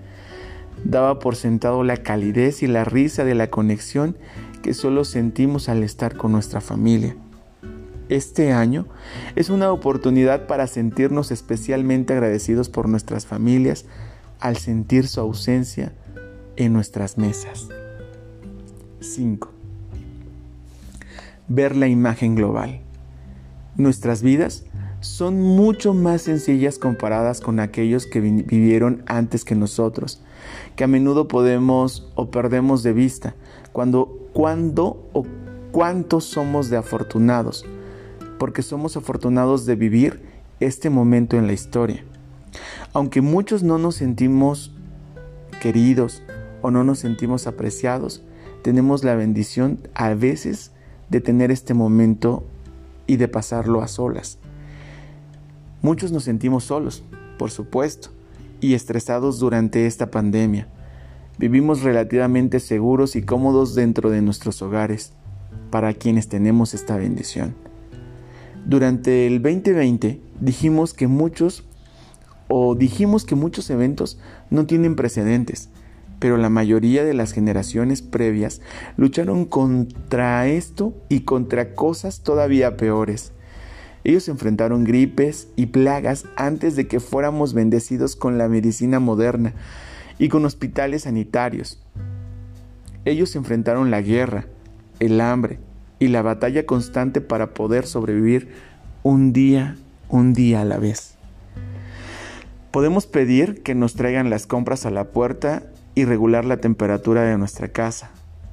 Daba 0.83 1.17
por 1.17 1.35
sentado 1.35 1.83
la 1.83 1.97
calidez 1.97 2.61
y 2.61 2.67
la 2.67 2.85
risa 2.85 3.25
de 3.25 3.33
la 3.33 3.49
conexión 3.49 4.15
que 4.61 4.75
solo 4.75 5.03
sentimos 5.03 5.67
al 5.67 5.81
estar 5.81 6.15
con 6.15 6.31
nuestra 6.31 6.61
familia. 6.61 7.15
Este 8.07 8.53
año 8.53 8.85
es 9.35 9.49
una 9.49 9.71
oportunidad 9.71 10.45
para 10.45 10.67
sentirnos 10.67 11.31
especialmente 11.31 12.13
agradecidos 12.13 12.69
por 12.69 12.87
nuestras 12.87 13.25
familias 13.25 13.85
al 14.39 14.57
sentir 14.57 15.07
su 15.07 15.19
ausencia 15.21 15.91
en 16.55 16.71
nuestras 16.71 17.17
mesas. 17.17 17.67
5 18.99 19.57
ver 21.47 21.75
la 21.75 21.87
imagen 21.87 22.35
global. 22.35 22.81
Nuestras 23.75 24.21
vidas 24.21 24.65
son 24.99 25.41
mucho 25.41 25.93
más 25.93 26.23
sencillas 26.23 26.79
comparadas 26.79 27.41
con 27.41 27.59
aquellos 27.59 28.05
que 28.05 28.19
vivieron 28.19 29.03
antes 29.05 29.45
que 29.45 29.55
nosotros, 29.55 30.21
que 30.75 30.83
a 30.83 30.87
menudo 30.87 31.27
podemos 31.27 32.11
o 32.15 32.31
perdemos 32.31 32.83
de 32.83 32.93
vista 32.93 33.35
cuando, 33.71 34.29
cuando 34.33 35.07
o 35.13 35.25
cuántos 35.71 36.23
somos 36.23 36.69
de 36.69 36.77
afortunados, 36.77 37.65
porque 38.39 38.63
somos 38.63 38.97
afortunados 38.97 39.65
de 39.65 39.75
vivir 39.75 40.21
este 40.59 40.89
momento 40.89 41.37
en 41.37 41.47
la 41.47 41.53
historia. 41.53 42.03
Aunque 42.93 43.21
muchos 43.21 43.63
no 43.63 43.77
nos 43.77 43.95
sentimos 43.95 44.73
queridos 45.61 46.23
o 46.61 46.71
no 46.71 46.83
nos 46.83 46.99
sentimos 46.99 47.45
apreciados, 47.45 48.23
tenemos 48.63 49.03
la 49.03 49.15
bendición 49.15 49.79
a 49.93 50.13
veces 50.13 50.71
de 51.09 51.21
tener 51.21 51.51
este 51.51 51.73
momento 51.73 52.43
y 53.05 53.17
de 53.17 53.27
pasarlo 53.27 53.81
a 53.81 53.87
solas. 53.87 54.39
Muchos 55.81 56.11
nos 56.11 56.23
sentimos 56.23 56.65
solos, 56.65 57.03
por 57.37 57.51
supuesto, 57.51 58.09
y 58.61 58.73
estresados 58.73 59.39
durante 59.39 59.85
esta 59.85 60.11
pandemia. 60.11 60.67
Vivimos 61.37 61.83
relativamente 61.83 62.59
seguros 62.59 63.15
y 63.15 63.21
cómodos 63.21 63.75
dentro 63.75 64.09
de 64.09 64.21
nuestros 64.21 64.61
hogares, 64.61 65.13
para 65.69 65.93
quienes 65.93 66.27
tenemos 66.27 66.73
esta 66.73 66.97
bendición. 66.97 67.55
Durante 68.65 69.27
el 69.27 69.41
2020 69.41 70.21
dijimos 70.41 70.93
que 70.93 71.07
muchos 71.07 71.63
o 72.47 72.75
dijimos 72.75 73.25
que 73.25 73.35
muchos 73.35 73.69
eventos 73.69 74.17
no 74.49 74.65
tienen 74.65 74.95
precedentes 74.95 75.69
pero 76.19 76.37
la 76.37 76.49
mayoría 76.49 77.03
de 77.03 77.13
las 77.13 77.31
generaciones 77.31 78.01
previas 78.01 78.61
lucharon 78.95 79.45
contra 79.45 80.47
esto 80.47 80.93
y 81.09 81.21
contra 81.21 81.75
cosas 81.75 82.21
todavía 82.21 82.77
peores. 82.77 83.33
Ellos 84.03 84.27
enfrentaron 84.29 84.83
gripes 84.83 85.47
y 85.55 85.67
plagas 85.67 86.25
antes 86.35 86.75
de 86.75 86.87
que 86.87 86.99
fuéramos 86.99 87.53
bendecidos 87.53 88.15
con 88.15 88.37
la 88.37 88.47
medicina 88.47 88.99
moderna 88.99 89.53
y 90.19 90.29
con 90.29 90.45
hospitales 90.45 91.03
sanitarios. 91.03 91.81
Ellos 93.05 93.35
enfrentaron 93.35 93.91
la 93.91 94.01
guerra, 94.01 94.45
el 94.99 95.21
hambre 95.21 95.59
y 95.99 96.07
la 96.07 96.21
batalla 96.21 96.65
constante 96.65 97.21
para 97.21 97.53
poder 97.53 97.85
sobrevivir 97.85 98.49
un 99.03 99.33
día, 99.33 99.77
un 100.09 100.33
día 100.33 100.61
a 100.61 100.65
la 100.65 100.77
vez. 100.77 101.15
Podemos 102.71 103.07
pedir 103.07 103.63
que 103.63 103.75
nos 103.75 103.95
traigan 103.95 104.29
las 104.29 104.45
compras 104.45 104.85
a 104.85 104.91
la 104.91 105.05
puerta 105.05 105.63
y 105.95 106.05
regular 106.05 106.45
la 106.45 106.57
temperatura 106.57 107.23
de 107.23 107.37
nuestra 107.37 107.69
casa. 107.69 108.11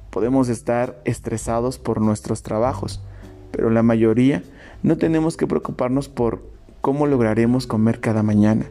Podemos 0.09 0.49
estar 0.49 0.99
estresados 1.05 1.77
por 1.77 2.01
nuestros 2.01 2.41
trabajos, 2.41 3.03
pero 3.51 3.69
la 3.69 3.83
mayoría 3.83 4.41
no 4.85 4.97
tenemos 4.99 5.35
que 5.35 5.47
preocuparnos 5.47 6.09
por 6.09 6.43
cómo 6.79 7.07
lograremos 7.07 7.65
comer 7.65 7.99
cada 7.99 8.21
mañana. 8.21 8.67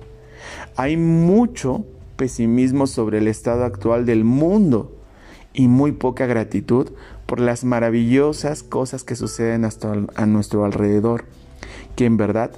Hay 0.77 0.96
mucho 0.96 1.85
pesimismo 2.14 2.87
sobre 2.87 3.18
el 3.18 3.27
estado 3.27 3.64
actual 3.64 4.07
del 4.07 4.22
mundo 4.22 4.96
y 5.53 5.66
muy 5.66 5.90
poca 5.90 6.27
gratitud 6.27 6.92
por 7.27 7.40
las 7.40 7.64
maravillosas 7.64 8.62
cosas 8.62 9.03
que 9.03 9.16
suceden 9.16 9.64
hasta 9.64 9.92
a 10.14 10.27
nuestro 10.27 10.64
alrededor, 10.64 11.24
que 11.96 12.05
en 12.05 12.16
verdad 12.16 12.53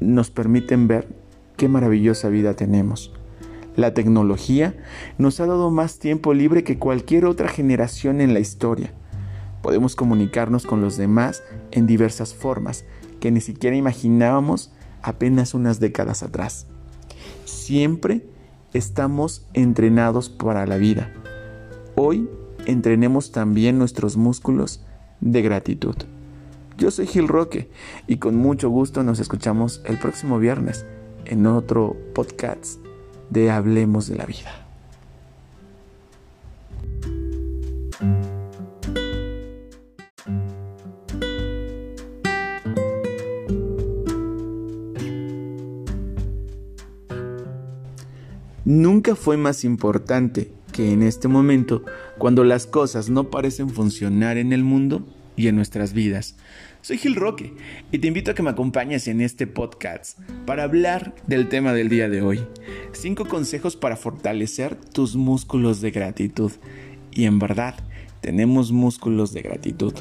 nos 0.00 0.30
permiten 0.30 0.88
ver 0.88 1.08
qué 1.58 1.68
maravillosa 1.68 2.30
vida 2.30 2.54
tenemos. 2.54 3.12
La 3.76 3.92
tecnología 3.92 4.74
nos 5.18 5.40
ha 5.40 5.46
dado 5.46 5.70
más 5.70 5.98
tiempo 5.98 6.32
libre 6.32 6.64
que 6.64 6.78
cualquier 6.78 7.26
otra 7.26 7.48
generación 7.48 8.22
en 8.22 8.32
la 8.32 8.40
historia. 8.40 8.94
Podemos 9.66 9.96
comunicarnos 9.96 10.64
con 10.64 10.80
los 10.80 10.96
demás 10.96 11.42
en 11.72 11.88
diversas 11.88 12.34
formas 12.34 12.84
que 13.18 13.32
ni 13.32 13.40
siquiera 13.40 13.74
imaginábamos 13.74 14.70
apenas 15.02 15.54
unas 15.54 15.80
décadas 15.80 16.22
atrás. 16.22 16.68
Siempre 17.46 18.24
estamos 18.74 19.44
entrenados 19.54 20.28
para 20.28 20.66
la 20.66 20.76
vida. 20.76 21.12
Hoy 21.96 22.30
entrenemos 22.66 23.32
también 23.32 23.76
nuestros 23.76 24.16
músculos 24.16 24.84
de 25.20 25.42
gratitud. 25.42 25.96
Yo 26.78 26.92
soy 26.92 27.08
Gil 27.08 27.26
Roque 27.26 27.68
y 28.06 28.18
con 28.18 28.36
mucho 28.36 28.70
gusto 28.70 29.02
nos 29.02 29.18
escuchamos 29.18 29.82
el 29.84 29.98
próximo 29.98 30.38
viernes 30.38 30.86
en 31.24 31.44
otro 31.44 31.96
podcast 32.14 32.78
de 33.30 33.50
Hablemos 33.50 34.06
de 34.06 34.14
la 34.14 34.26
Vida. 34.26 34.65
Nunca 48.76 49.16
fue 49.16 49.38
más 49.38 49.64
importante 49.64 50.52
que 50.70 50.92
en 50.92 51.02
este 51.02 51.28
momento, 51.28 51.82
cuando 52.18 52.44
las 52.44 52.66
cosas 52.66 53.08
no 53.08 53.30
parecen 53.30 53.70
funcionar 53.70 54.36
en 54.36 54.52
el 54.52 54.64
mundo 54.64 55.02
y 55.34 55.48
en 55.48 55.56
nuestras 55.56 55.94
vidas. 55.94 56.36
Soy 56.82 56.98
Gil 56.98 57.14
Roque 57.14 57.54
y 57.90 58.00
te 58.00 58.08
invito 58.08 58.30
a 58.30 58.34
que 58.34 58.42
me 58.42 58.50
acompañes 58.50 59.08
en 59.08 59.22
este 59.22 59.46
podcast 59.46 60.18
para 60.44 60.64
hablar 60.64 61.14
del 61.26 61.48
tema 61.48 61.72
del 61.72 61.88
día 61.88 62.10
de 62.10 62.20
hoy. 62.20 62.44
Cinco 62.92 63.24
consejos 63.24 63.76
para 63.76 63.96
fortalecer 63.96 64.76
tus 64.76 65.16
músculos 65.16 65.80
de 65.80 65.90
gratitud. 65.90 66.52
Y 67.12 67.24
en 67.24 67.38
verdad, 67.38 67.76
tenemos 68.20 68.72
músculos 68.72 69.32
de 69.32 69.40
gratitud. 69.40 69.94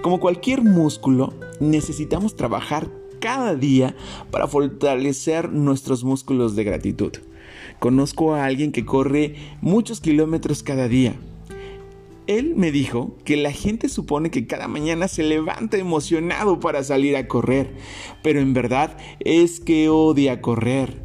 Como 0.00 0.18
cualquier 0.18 0.62
músculo, 0.62 1.34
necesitamos 1.60 2.36
trabajar 2.36 2.88
cada 3.20 3.54
día 3.54 3.94
para 4.30 4.46
fortalecer 4.46 5.50
nuestros 5.52 6.04
músculos 6.04 6.56
de 6.56 6.64
gratitud. 6.64 7.12
Conozco 7.78 8.34
a 8.34 8.44
alguien 8.44 8.72
que 8.72 8.84
corre 8.84 9.36
muchos 9.60 10.00
kilómetros 10.00 10.62
cada 10.62 10.88
día. 10.88 11.14
Él 12.26 12.54
me 12.56 12.70
dijo 12.72 13.16
que 13.24 13.36
la 13.36 13.52
gente 13.52 13.88
supone 13.88 14.30
que 14.30 14.46
cada 14.46 14.68
mañana 14.68 15.08
se 15.08 15.22
levanta 15.22 15.78
emocionado 15.78 16.60
para 16.60 16.82
salir 16.82 17.16
a 17.16 17.26
correr, 17.26 17.74
pero 18.22 18.40
en 18.40 18.52
verdad 18.52 18.96
es 19.20 19.60
que 19.60 19.88
odia 19.88 20.42
correr. 20.42 21.00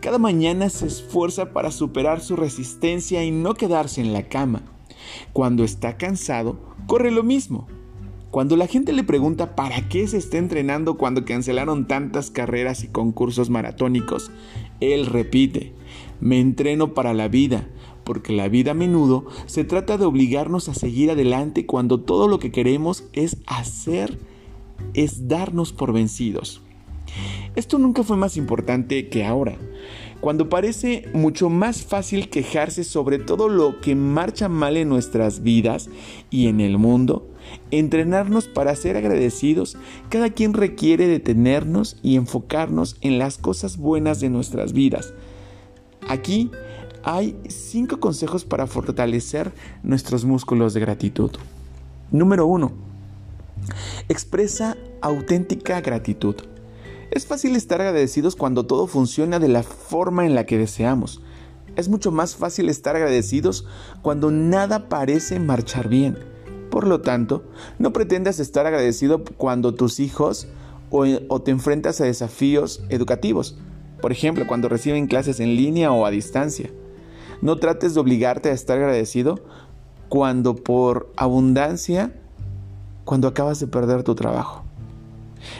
Cada 0.00 0.18
mañana 0.18 0.68
se 0.70 0.86
esfuerza 0.86 1.52
para 1.52 1.70
superar 1.70 2.20
su 2.20 2.36
resistencia 2.36 3.24
y 3.24 3.30
no 3.30 3.54
quedarse 3.54 4.00
en 4.00 4.12
la 4.12 4.24
cama. 4.24 4.62
Cuando 5.32 5.62
está 5.62 5.96
cansado, 5.96 6.58
corre 6.86 7.10
lo 7.10 7.22
mismo. 7.22 7.68
Cuando 8.30 8.56
la 8.56 8.66
gente 8.66 8.92
le 8.92 9.04
pregunta 9.04 9.54
para 9.54 9.88
qué 9.88 10.08
se 10.08 10.16
está 10.16 10.38
entrenando 10.38 10.96
cuando 10.96 11.24
cancelaron 11.24 11.86
tantas 11.86 12.32
carreras 12.32 12.82
y 12.82 12.88
concursos 12.88 13.48
maratónicos, 13.48 14.32
él 14.80 15.06
repite, 15.06 15.72
me 16.20 16.40
entreno 16.40 16.94
para 16.94 17.14
la 17.14 17.28
vida, 17.28 17.68
porque 18.04 18.32
la 18.32 18.48
vida 18.48 18.72
a 18.72 18.74
menudo 18.74 19.26
se 19.46 19.64
trata 19.64 19.98
de 19.98 20.04
obligarnos 20.04 20.68
a 20.68 20.74
seguir 20.74 21.10
adelante 21.10 21.66
cuando 21.66 22.00
todo 22.00 22.28
lo 22.28 22.38
que 22.38 22.52
queremos 22.52 23.04
es 23.12 23.38
hacer, 23.46 24.18
es 24.94 25.28
darnos 25.28 25.72
por 25.72 25.92
vencidos. 25.92 26.60
Esto 27.56 27.78
nunca 27.78 28.02
fue 28.02 28.16
más 28.16 28.36
importante 28.36 29.08
que 29.08 29.24
ahora, 29.24 29.56
cuando 30.20 30.48
parece 30.48 31.08
mucho 31.12 31.50
más 31.50 31.84
fácil 31.84 32.28
quejarse 32.30 32.82
sobre 32.82 33.18
todo 33.18 33.48
lo 33.48 33.80
que 33.80 33.94
marcha 33.94 34.48
mal 34.48 34.76
en 34.76 34.88
nuestras 34.88 35.42
vidas 35.42 35.88
y 36.30 36.48
en 36.48 36.60
el 36.60 36.78
mundo, 36.78 37.28
entrenarnos 37.70 38.48
para 38.48 38.74
ser 38.74 38.96
agradecidos, 38.96 39.76
cada 40.08 40.30
quien 40.30 40.54
requiere 40.54 41.06
detenernos 41.06 41.98
y 42.02 42.16
enfocarnos 42.16 42.96
en 43.02 43.18
las 43.18 43.38
cosas 43.38 43.76
buenas 43.76 44.20
de 44.20 44.30
nuestras 44.30 44.72
vidas. 44.72 45.12
Aquí 46.08 46.50
hay 47.02 47.36
cinco 47.48 48.00
consejos 48.00 48.44
para 48.44 48.66
fortalecer 48.66 49.52
nuestros 49.82 50.24
músculos 50.24 50.74
de 50.74 50.80
gratitud. 50.80 51.30
Número 52.10 52.46
uno, 52.46 52.72
expresa 54.08 54.76
auténtica 55.00 55.80
gratitud. 55.80 56.36
Es 57.10 57.26
fácil 57.26 57.56
estar 57.56 57.80
agradecidos 57.80 58.36
cuando 58.36 58.66
todo 58.66 58.86
funciona 58.86 59.38
de 59.38 59.48
la 59.48 59.62
forma 59.62 60.26
en 60.26 60.34
la 60.34 60.46
que 60.46 60.58
deseamos. 60.58 61.22
Es 61.76 61.88
mucho 61.88 62.10
más 62.10 62.36
fácil 62.36 62.68
estar 62.68 62.96
agradecidos 62.96 63.66
cuando 64.02 64.30
nada 64.30 64.88
parece 64.88 65.40
marchar 65.40 65.88
bien. 65.88 66.18
Por 66.70 66.86
lo 66.86 67.00
tanto, 67.00 67.44
no 67.78 67.92
pretendas 67.92 68.40
estar 68.40 68.66
agradecido 68.66 69.24
cuando 69.24 69.74
tus 69.74 70.00
hijos 70.00 70.48
o, 70.90 71.04
o, 71.28 71.42
te 71.42 71.50
enfrentas 71.50 72.00
a 72.00 72.04
desafíos 72.04 72.82
educativos. 72.88 73.56
Por 74.04 74.12
ejemplo, 74.12 74.46
cuando 74.46 74.68
reciben 74.68 75.06
clases 75.06 75.40
en 75.40 75.56
línea 75.56 75.90
o 75.90 76.04
a 76.04 76.10
distancia. 76.10 76.68
No 77.40 77.56
trates 77.56 77.94
de 77.94 78.00
obligarte 78.00 78.50
a 78.50 78.52
estar 78.52 78.76
agradecido 78.76 79.40
cuando 80.10 80.56
por 80.56 81.10
abundancia, 81.16 82.14
cuando 83.06 83.28
acabas 83.28 83.60
de 83.60 83.66
perder 83.66 84.02
tu 84.02 84.14
trabajo. 84.14 84.62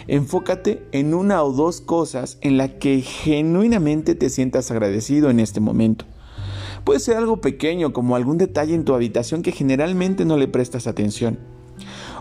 Enfócate 0.09 0.87
en 0.93 1.15
una 1.15 1.43
o 1.43 1.55
dos 1.55 1.81
cosas 1.81 2.37
en 2.43 2.59
las 2.59 2.69
que 2.73 3.01
genuinamente 3.01 4.15
te 4.15 4.29
sientas 4.29 4.71
agradecido 4.71 5.31
en 5.31 5.41
este 5.41 5.61
momento. 5.61 6.05
Puede 6.85 7.01
ser 7.01 7.17
algo 7.17 7.41
pequeño 7.41 7.95
como 7.95 8.15
algún 8.15 8.37
detalle 8.37 8.75
en 8.75 8.85
tu 8.85 8.95
habitación 8.95 9.41
que 9.41 9.53
generalmente 9.53 10.27
no 10.27 10.37
le 10.37 10.49
prestas 10.49 10.87
atención. 10.87 11.39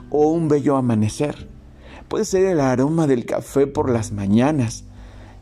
O 0.09 0.29
un 0.29 0.47
bello 0.47 0.77
amanecer. 0.77 1.49
Puede 2.07 2.23
ser 2.23 2.45
el 2.45 2.61
aroma 2.61 3.07
del 3.07 3.25
café 3.25 3.67
por 3.67 3.89
las 3.89 4.13
mañanas. 4.13 4.85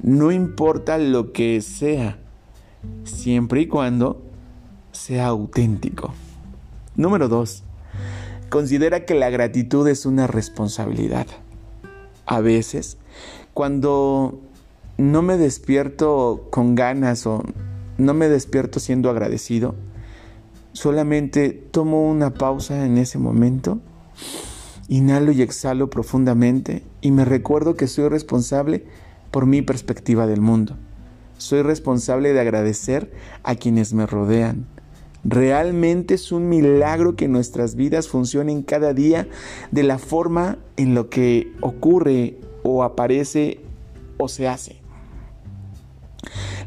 No 0.01 0.31
importa 0.31 0.97
lo 0.97 1.31
que 1.31 1.61
sea, 1.61 2.17
siempre 3.03 3.61
y 3.61 3.67
cuando 3.67 4.21
sea 4.91 5.27
auténtico. 5.27 6.13
Número 6.95 7.27
2. 7.29 7.63
Considera 8.49 9.05
que 9.05 9.13
la 9.13 9.29
gratitud 9.29 9.87
es 9.87 10.05
una 10.05 10.27
responsabilidad 10.27 11.27
a 12.25 12.41
veces, 12.41 12.97
cuando 13.53 14.39
no 14.97 15.21
me 15.21 15.37
despierto 15.37 16.47
con 16.49 16.75
ganas 16.75 17.25
o 17.27 17.43
no 17.97 18.13
me 18.13 18.29
despierto 18.29 18.79
siendo 18.79 19.09
agradecido, 19.09 19.75
solamente 20.73 21.49
tomo 21.49 22.09
una 22.09 22.33
pausa 22.33 22.85
en 22.85 22.97
ese 22.97 23.17
momento, 23.17 23.79
inhalo 24.87 25.31
y 25.31 25.41
exhalo 25.41 25.89
profundamente 25.89 26.83
y 27.01 27.11
me 27.11 27.25
recuerdo 27.25 27.75
que 27.75 27.87
soy 27.87 28.09
responsable 28.09 28.85
por 29.31 29.45
mi 29.45 29.61
perspectiva 29.61 30.27
del 30.27 30.41
mundo. 30.41 30.77
Soy 31.37 31.63
responsable 31.63 32.33
de 32.33 32.39
agradecer 32.39 33.11
a 33.43 33.55
quienes 33.55 33.93
me 33.93 34.05
rodean, 34.05 34.67
Realmente 35.23 36.15
es 36.15 36.31
un 36.31 36.49
milagro 36.49 37.15
que 37.15 37.27
nuestras 37.27 37.75
vidas 37.75 38.07
funcionen 38.07 38.63
cada 38.63 38.93
día 38.93 39.27
de 39.69 39.83
la 39.83 39.99
forma 39.99 40.57
en 40.77 40.95
lo 40.95 41.09
que 41.09 41.53
ocurre 41.61 42.39
o 42.63 42.83
aparece 42.83 43.59
o 44.17 44.27
se 44.27 44.47
hace. 44.47 44.77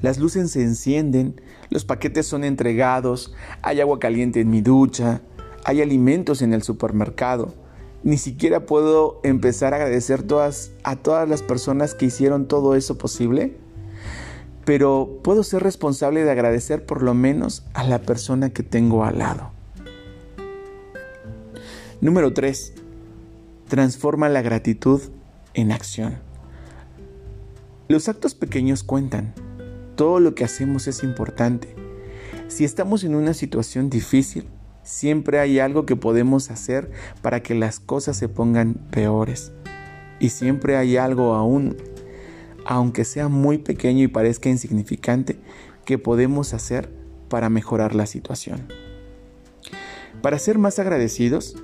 Las 0.03 0.19
luces 0.19 0.53
se 0.53 0.63
encienden, 0.63 1.41
los 1.71 1.85
paquetes 1.85 2.27
son 2.27 2.45
entregados, 2.45 3.35
hay 3.63 3.81
agua 3.81 3.99
caliente 3.99 4.41
en 4.41 4.51
mi 4.51 4.61
ducha, 4.61 5.21
hay 5.65 5.83
alimentos 5.83 6.41
en 6.41 6.53
el 6.53 6.63
supermercado. 6.63 7.55
Ni 8.05 8.17
siquiera 8.19 8.67
puedo 8.67 9.21
empezar 9.25 9.73
a 9.73 9.77
agradecer 9.79 10.23
todas, 10.23 10.71
a 10.85 10.95
todas 10.95 11.29
las 11.29 11.43
personas 11.43 11.95
que 11.95 12.07
hicieron 12.07 12.47
todo 12.47 12.77
eso 12.77 12.97
posible 12.97 13.57
pero 14.65 15.21
puedo 15.23 15.43
ser 15.43 15.63
responsable 15.63 16.25
de 16.25 16.31
agradecer 16.31 16.87
por 16.87 17.03
lo 17.03 17.15
menos 17.15 17.65
a 17.75 17.85
la 17.85 18.01
persona 18.03 18.51
que 18.51 18.63
tengo 18.63 19.05
al 19.05 19.19
lado. 19.19 19.51
Número 22.01 22.33
3. 22.33 22.73
Transforma 23.69 24.29
la 24.29 24.43
gratitud 24.43 25.01
en 25.55 25.73
acción. 25.73 26.19
Los 27.89 28.09
actos 28.09 28.35
pequeños 28.35 28.83
cuentan. 28.83 29.35
Todo 29.97 30.19
lo 30.21 30.35
que 30.35 30.45
hacemos 30.45 30.87
es 30.87 31.03
importante. 31.03 31.75
Si 32.49 32.65
estamos 32.65 33.05
en 33.05 33.15
una 33.15 33.35
situación 33.35 33.91
difícil, 33.91 34.47
siempre 34.85 35.41
hay 35.41 35.59
algo 35.59 35.87
que 35.87 35.97
podemos 35.97 36.51
hacer 36.51 36.91
para 37.23 37.43
que 37.43 37.55
las 37.55 37.81
cosas 37.81 38.17
se 38.17 38.29
pongan 38.29 38.75
peores. 38.75 39.53
Y 40.21 40.29
siempre 40.29 40.77
hay 40.77 40.97
algo 40.97 41.35
aún 41.35 41.77
aunque 42.65 43.05
sea 43.05 43.29
muy 43.29 43.59
pequeño 43.59 44.03
y 44.03 44.09
parezca 44.09 44.49
insignificante, 44.49 45.39
que 45.85 45.99
podemos 45.99 46.55
hacer 46.55 46.91
para 47.29 47.51
mejorar 47.51 47.95
la 47.95 48.07
situación. 48.07 48.67
Para 50.23 50.39
ser 50.39 50.59
más 50.59 50.79
agradecidos, 50.79 51.57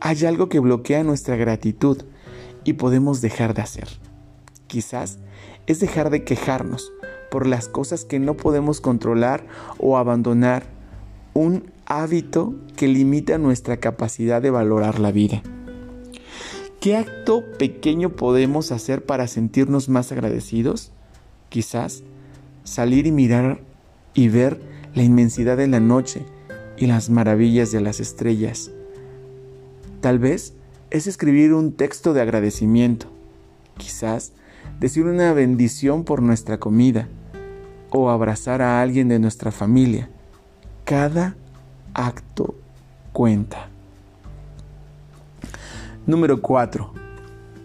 hay 0.00 0.24
algo 0.24 0.48
que 0.48 0.58
bloquea 0.58 1.04
nuestra 1.04 1.36
gratitud 1.36 2.02
y 2.64 2.74
podemos 2.74 3.20
dejar 3.20 3.54
de 3.54 3.62
hacer. 3.62 3.88
Quizás 4.66 5.18
es 5.66 5.80
dejar 5.80 6.10
de 6.10 6.24
quejarnos 6.24 6.92
por 7.30 7.46
las 7.46 7.68
cosas 7.68 8.04
que 8.04 8.18
no 8.18 8.36
podemos 8.36 8.80
controlar 8.80 9.46
o 9.78 9.98
abandonar 9.98 10.64
un 11.34 11.71
hábito 12.00 12.54
que 12.74 12.88
limita 12.88 13.36
nuestra 13.36 13.76
capacidad 13.76 14.40
de 14.40 14.50
valorar 14.50 14.98
la 14.98 15.12
vida. 15.12 15.42
¿Qué 16.80 16.96
acto 16.96 17.44
pequeño 17.58 18.16
podemos 18.16 18.72
hacer 18.72 19.04
para 19.04 19.26
sentirnos 19.26 19.90
más 19.90 20.10
agradecidos? 20.10 20.90
Quizás 21.50 22.02
salir 22.64 23.06
y 23.06 23.12
mirar 23.12 23.60
y 24.14 24.28
ver 24.28 24.60
la 24.94 25.02
inmensidad 25.02 25.58
de 25.58 25.68
la 25.68 25.80
noche 25.80 26.24
y 26.78 26.86
las 26.86 27.10
maravillas 27.10 27.72
de 27.72 27.82
las 27.82 28.00
estrellas. 28.00 28.70
Tal 30.00 30.18
vez 30.18 30.54
es 30.90 31.06
escribir 31.06 31.52
un 31.52 31.72
texto 31.72 32.14
de 32.14 32.22
agradecimiento. 32.22 33.06
Quizás 33.76 34.32
decir 34.80 35.04
una 35.04 35.32
bendición 35.34 36.04
por 36.04 36.22
nuestra 36.22 36.58
comida 36.58 37.08
o 37.90 38.08
abrazar 38.08 38.62
a 38.62 38.80
alguien 38.80 39.08
de 39.08 39.18
nuestra 39.18 39.52
familia. 39.52 40.08
Cada 40.84 41.36
acto 41.94 42.54
cuenta. 43.12 43.68
Número 46.06 46.40
4. 46.40 46.92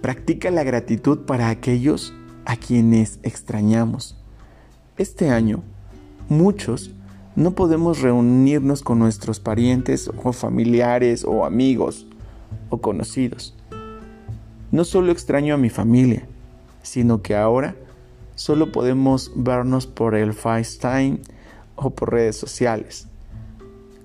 Practica 0.01 0.51
la 0.51 0.63
gratitud 0.63 1.19
para 1.25 1.49
aquellos 1.49 2.13
a 2.45 2.55
quienes 2.55 3.19
extrañamos. 3.23 4.15
Este 4.97 5.29
año, 5.29 5.63
muchos 6.29 6.91
no 7.35 7.51
podemos 7.51 8.01
reunirnos 8.01 8.81
con 8.81 8.99
nuestros 8.99 9.39
parientes 9.39 10.09
o 10.23 10.33
familiares 10.33 11.23
o 11.23 11.45
amigos 11.45 12.07
o 12.69 12.79
conocidos. 12.79 13.55
No 14.71 14.83
solo 14.83 15.11
extraño 15.11 15.53
a 15.53 15.57
mi 15.57 15.69
familia, 15.69 16.27
sino 16.81 17.21
que 17.21 17.35
ahora 17.35 17.75
solo 18.35 18.71
podemos 18.71 19.31
vernos 19.35 19.87
por 19.87 20.15
el 20.15 20.33
FaceTime 20.33 21.19
o 21.75 21.91
por 21.91 22.11
redes 22.11 22.35
sociales. 22.35 23.07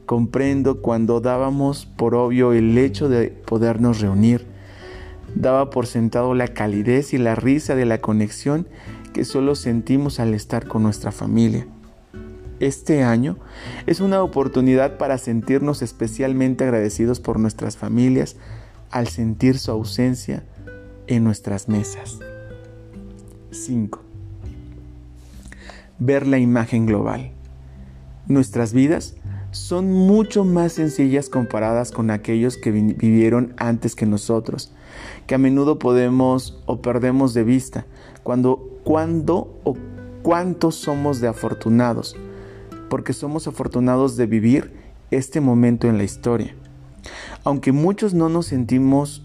Comprendo 0.07 0.83
cuando 0.83 1.21
dábamos 1.21 1.87
por 1.87 2.15
obvio 2.15 2.53
el 2.53 2.77
hecho 2.77 3.09
de 3.09 3.29
podernos 3.29 4.01
reunir. 4.01 4.47
Daba 5.35 5.71
por 5.71 5.87
sentado 5.87 6.35
la 6.35 6.49
calidez 6.49 7.15
y 7.15 7.19
la 7.19 7.35
risa 7.35 7.75
de 7.75 7.87
la 7.87 8.01
conexión 8.01 8.67
que 9.13 9.25
solo 9.25 9.55
sentimos 9.55 10.21
al 10.21 10.35
estar 10.35 10.67
con 10.67 10.83
nuestra 10.83 11.13
familia. 11.13 11.67
Este 12.61 13.03
año 13.03 13.39
es 13.87 14.01
una 14.01 14.23
oportunidad 14.23 14.97
para 14.97 15.19
sentirnos 15.19 15.83
especialmente 15.83 16.65
agradecidos 16.65 17.19
por 17.19 17.41
nuestras 17.41 17.77
familias 17.77 18.37
al 18.91 19.09
sentir 19.09 19.59
su 19.59 19.71
ausencia 19.71 20.45
en 21.07 21.25
nuestras 21.25 21.69
mesas. 21.69 22.19
5. 23.51 24.01
Ver 25.99 26.27
la 26.27 26.39
imagen 26.39 26.87
global. 26.87 27.33
Nuestras 28.29 28.73
vidas 28.73 29.17
son 29.53 29.93
mucho 29.93 30.45
más 30.45 30.73
sencillas 30.73 31.29
comparadas 31.29 31.93
con 31.93 32.11
aquellos 32.11 32.57
que 32.57 32.73
vivieron 32.73 33.55
antes 33.59 33.95
que 33.95 34.07
nosotros, 34.07 34.73
que 35.27 35.35
a 35.35 35.39
menudo 35.39 35.79
podemos 35.79 36.61
o 36.67 36.81
perdemos 36.81 37.35
de 37.35 37.45
vista 37.45 37.87
cuando, 38.23 38.81
cuando 38.83 39.61
o 39.65 39.77
cuántos 40.23 40.75
somos 40.77 41.21
de 41.21 41.29
afortunados, 41.29 42.17
porque 42.89 43.13
somos 43.13 43.47
afortunados 43.47 44.17
de 44.17 44.27
vivir 44.27 44.73
este 45.11 45.41
momento 45.41 45.87
en 45.87 45.99
la 45.99 46.05
historia. 46.05 46.55
Aunque 47.45 47.73
muchos 47.73 48.15
no 48.15 48.31
nos 48.31 48.47
sentimos 48.47 49.23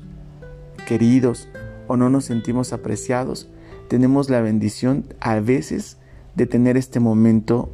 queridos 0.87 1.47
o 1.87 1.95
no 1.95 2.09
nos 2.09 2.25
sentimos 2.25 2.73
apreciados, 2.73 3.47
tenemos 3.87 4.29
la 4.29 4.41
bendición 4.41 5.05
a 5.21 5.39
veces 5.39 5.97
de 6.35 6.45
tener 6.47 6.75
este 6.75 6.99
momento 6.99 7.69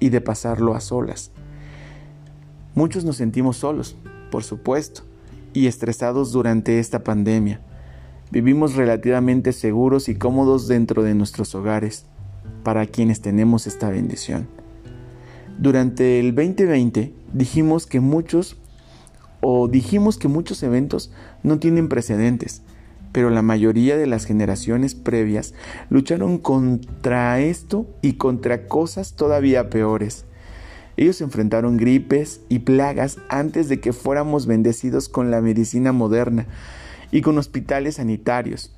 y 0.00 0.08
de 0.08 0.20
pasarlo 0.20 0.74
a 0.74 0.80
solas. 0.80 1.30
Muchos 2.74 3.04
nos 3.04 3.16
sentimos 3.16 3.58
solos, 3.58 3.96
por 4.32 4.42
supuesto, 4.42 5.02
y 5.52 5.68
estresados 5.68 6.32
durante 6.32 6.80
esta 6.80 7.04
pandemia. 7.04 7.60
Vivimos 8.32 8.74
relativamente 8.74 9.52
seguros 9.52 10.08
y 10.08 10.16
cómodos 10.16 10.66
dentro 10.66 11.04
de 11.04 11.14
nuestros 11.14 11.54
hogares, 11.54 12.06
para 12.64 12.86
quienes 12.86 13.20
tenemos 13.20 13.68
esta 13.68 13.90
bendición. 13.90 14.48
Durante 15.56 16.18
el 16.18 16.34
2020 16.34 17.14
dijimos 17.32 17.86
que 17.86 18.00
muchos 18.00 18.56
o 19.40 19.68
dijimos 19.68 20.18
que 20.18 20.26
muchos 20.26 20.62
eventos 20.64 21.12
no 21.44 21.60
tienen 21.60 21.88
precedentes, 21.88 22.62
pero 23.12 23.30
la 23.30 23.42
mayoría 23.42 23.96
de 23.96 24.08
las 24.08 24.24
generaciones 24.24 24.96
previas 24.96 25.54
lucharon 25.90 26.38
contra 26.38 27.38
esto 27.38 27.86
y 28.02 28.14
contra 28.14 28.66
cosas 28.66 29.14
todavía 29.14 29.70
peores. 29.70 30.24
Ellos 30.96 31.20
enfrentaron 31.20 31.76
gripes 31.76 32.40
y 32.48 32.60
plagas 32.60 33.18
antes 33.28 33.68
de 33.68 33.80
que 33.80 33.92
fuéramos 33.92 34.46
bendecidos 34.46 35.08
con 35.08 35.30
la 35.30 35.40
medicina 35.40 35.92
moderna 35.92 36.46
y 37.10 37.20
con 37.20 37.36
hospitales 37.38 37.96
sanitarios. 37.96 38.72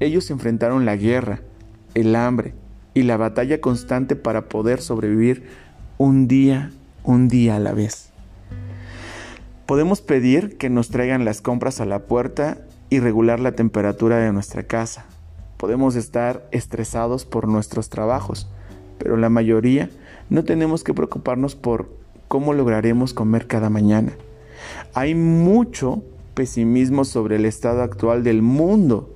Ellos 0.00 0.30
enfrentaron 0.30 0.84
la 0.84 0.96
guerra, 0.96 1.40
el 1.94 2.16
hambre 2.16 2.54
y 2.94 3.02
la 3.02 3.16
batalla 3.16 3.60
constante 3.60 4.16
para 4.16 4.48
poder 4.48 4.80
sobrevivir 4.80 5.44
un 5.98 6.28
día, 6.28 6.70
un 7.04 7.28
día 7.28 7.56
a 7.56 7.60
la 7.60 7.72
vez. 7.72 8.10
Podemos 9.66 10.00
pedir 10.00 10.56
que 10.56 10.70
nos 10.70 10.88
traigan 10.88 11.24
las 11.24 11.42
compras 11.42 11.80
a 11.80 11.86
la 11.86 12.00
puerta 12.00 12.58
y 12.88 13.00
regular 13.00 13.40
la 13.40 13.52
temperatura 13.52 14.18
de 14.18 14.32
nuestra 14.32 14.62
casa. 14.62 15.04
Podemos 15.56 15.96
estar 15.96 16.46
estresados 16.52 17.24
por 17.24 17.48
nuestros 17.48 17.88
trabajos, 17.88 18.48
pero 18.98 19.16
la 19.16 19.28
mayoría 19.28 19.90
no 20.30 20.44
tenemos 20.44 20.84
que 20.84 20.94
preocuparnos 20.94 21.54
por 21.54 21.88
cómo 22.28 22.52
lograremos 22.52 23.14
comer 23.14 23.46
cada 23.46 23.70
mañana. 23.70 24.12
Hay 24.94 25.14
mucho 25.14 26.02
pesimismo 26.34 27.04
sobre 27.04 27.36
el 27.36 27.44
estado 27.44 27.82
actual 27.82 28.24
del 28.24 28.42
mundo 28.42 29.14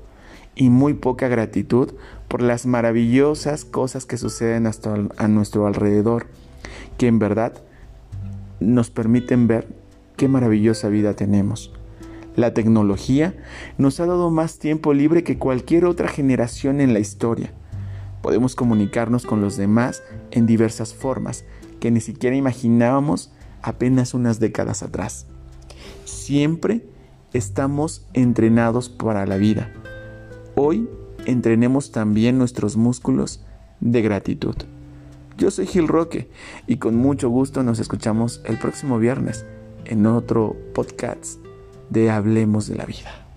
y 0.54 0.70
muy 0.70 0.94
poca 0.94 1.28
gratitud 1.28 1.92
por 2.28 2.42
las 2.42 2.66
maravillosas 2.66 3.64
cosas 3.64 4.06
que 4.06 4.16
suceden 4.16 4.66
hasta 4.66 4.94
a 5.16 5.28
nuestro 5.28 5.66
alrededor, 5.66 6.26
que 6.98 7.06
en 7.06 7.18
verdad 7.18 7.54
nos 8.60 8.90
permiten 8.90 9.46
ver 9.46 9.68
qué 10.16 10.28
maravillosa 10.28 10.88
vida 10.88 11.14
tenemos. 11.14 11.72
La 12.36 12.54
tecnología 12.54 13.34
nos 13.78 14.00
ha 14.00 14.06
dado 14.06 14.30
más 14.30 14.58
tiempo 14.58 14.92
libre 14.92 15.24
que 15.24 15.38
cualquier 15.38 15.84
otra 15.84 16.08
generación 16.08 16.80
en 16.80 16.92
la 16.92 17.00
historia. 17.00 17.52
Podemos 18.22 18.54
comunicarnos 18.54 19.24
con 19.24 19.40
los 19.40 19.56
demás 19.56 20.02
en 20.30 20.46
diversas 20.46 20.94
formas 20.94 21.44
que 21.80 21.90
ni 21.90 22.00
siquiera 22.00 22.36
imaginábamos 22.36 23.32
apenas 23.62 24.14
unas 24.14 24.40
décadas 24.40 24.82
atrás. 24.82 25.26
Siempre 26.04 26.86
estamos 27.32 28.06
entrenados 28.12 28.88
para 28.88 29.26
la 29.26 29.36
vida. 29.36 29.72
Hoy 30.54 30.88
entrenemos 31.26 31.92
también 31.92 32.38
nuestros 32.38 32.76
músculos 32.76 33.44
de 33.80 34.02
gratitud. 34.02 34.56
Yo 35.38 35.50
soy 35.50 35.66
Gil 35.66 35.88
Roque 35.88 36.28
y 36.66 36.76
con 36.76 36.96
mucho 36.96 37.30
gusto 37.30 37.62
nos 37.62 37.78
escuchamos 37.78 38.42
el 38.44 38.58
próximo 38.58 38.98
viernes 38.98 39.46
en 39.86 40.06
otro 40.06 40.56
podcast 40.74 41.40
de 41.88 42.10
Hablemos 42.10 42.66
de 42.68 42.76
la 42.76 42.84
Vida. 42.84 43.29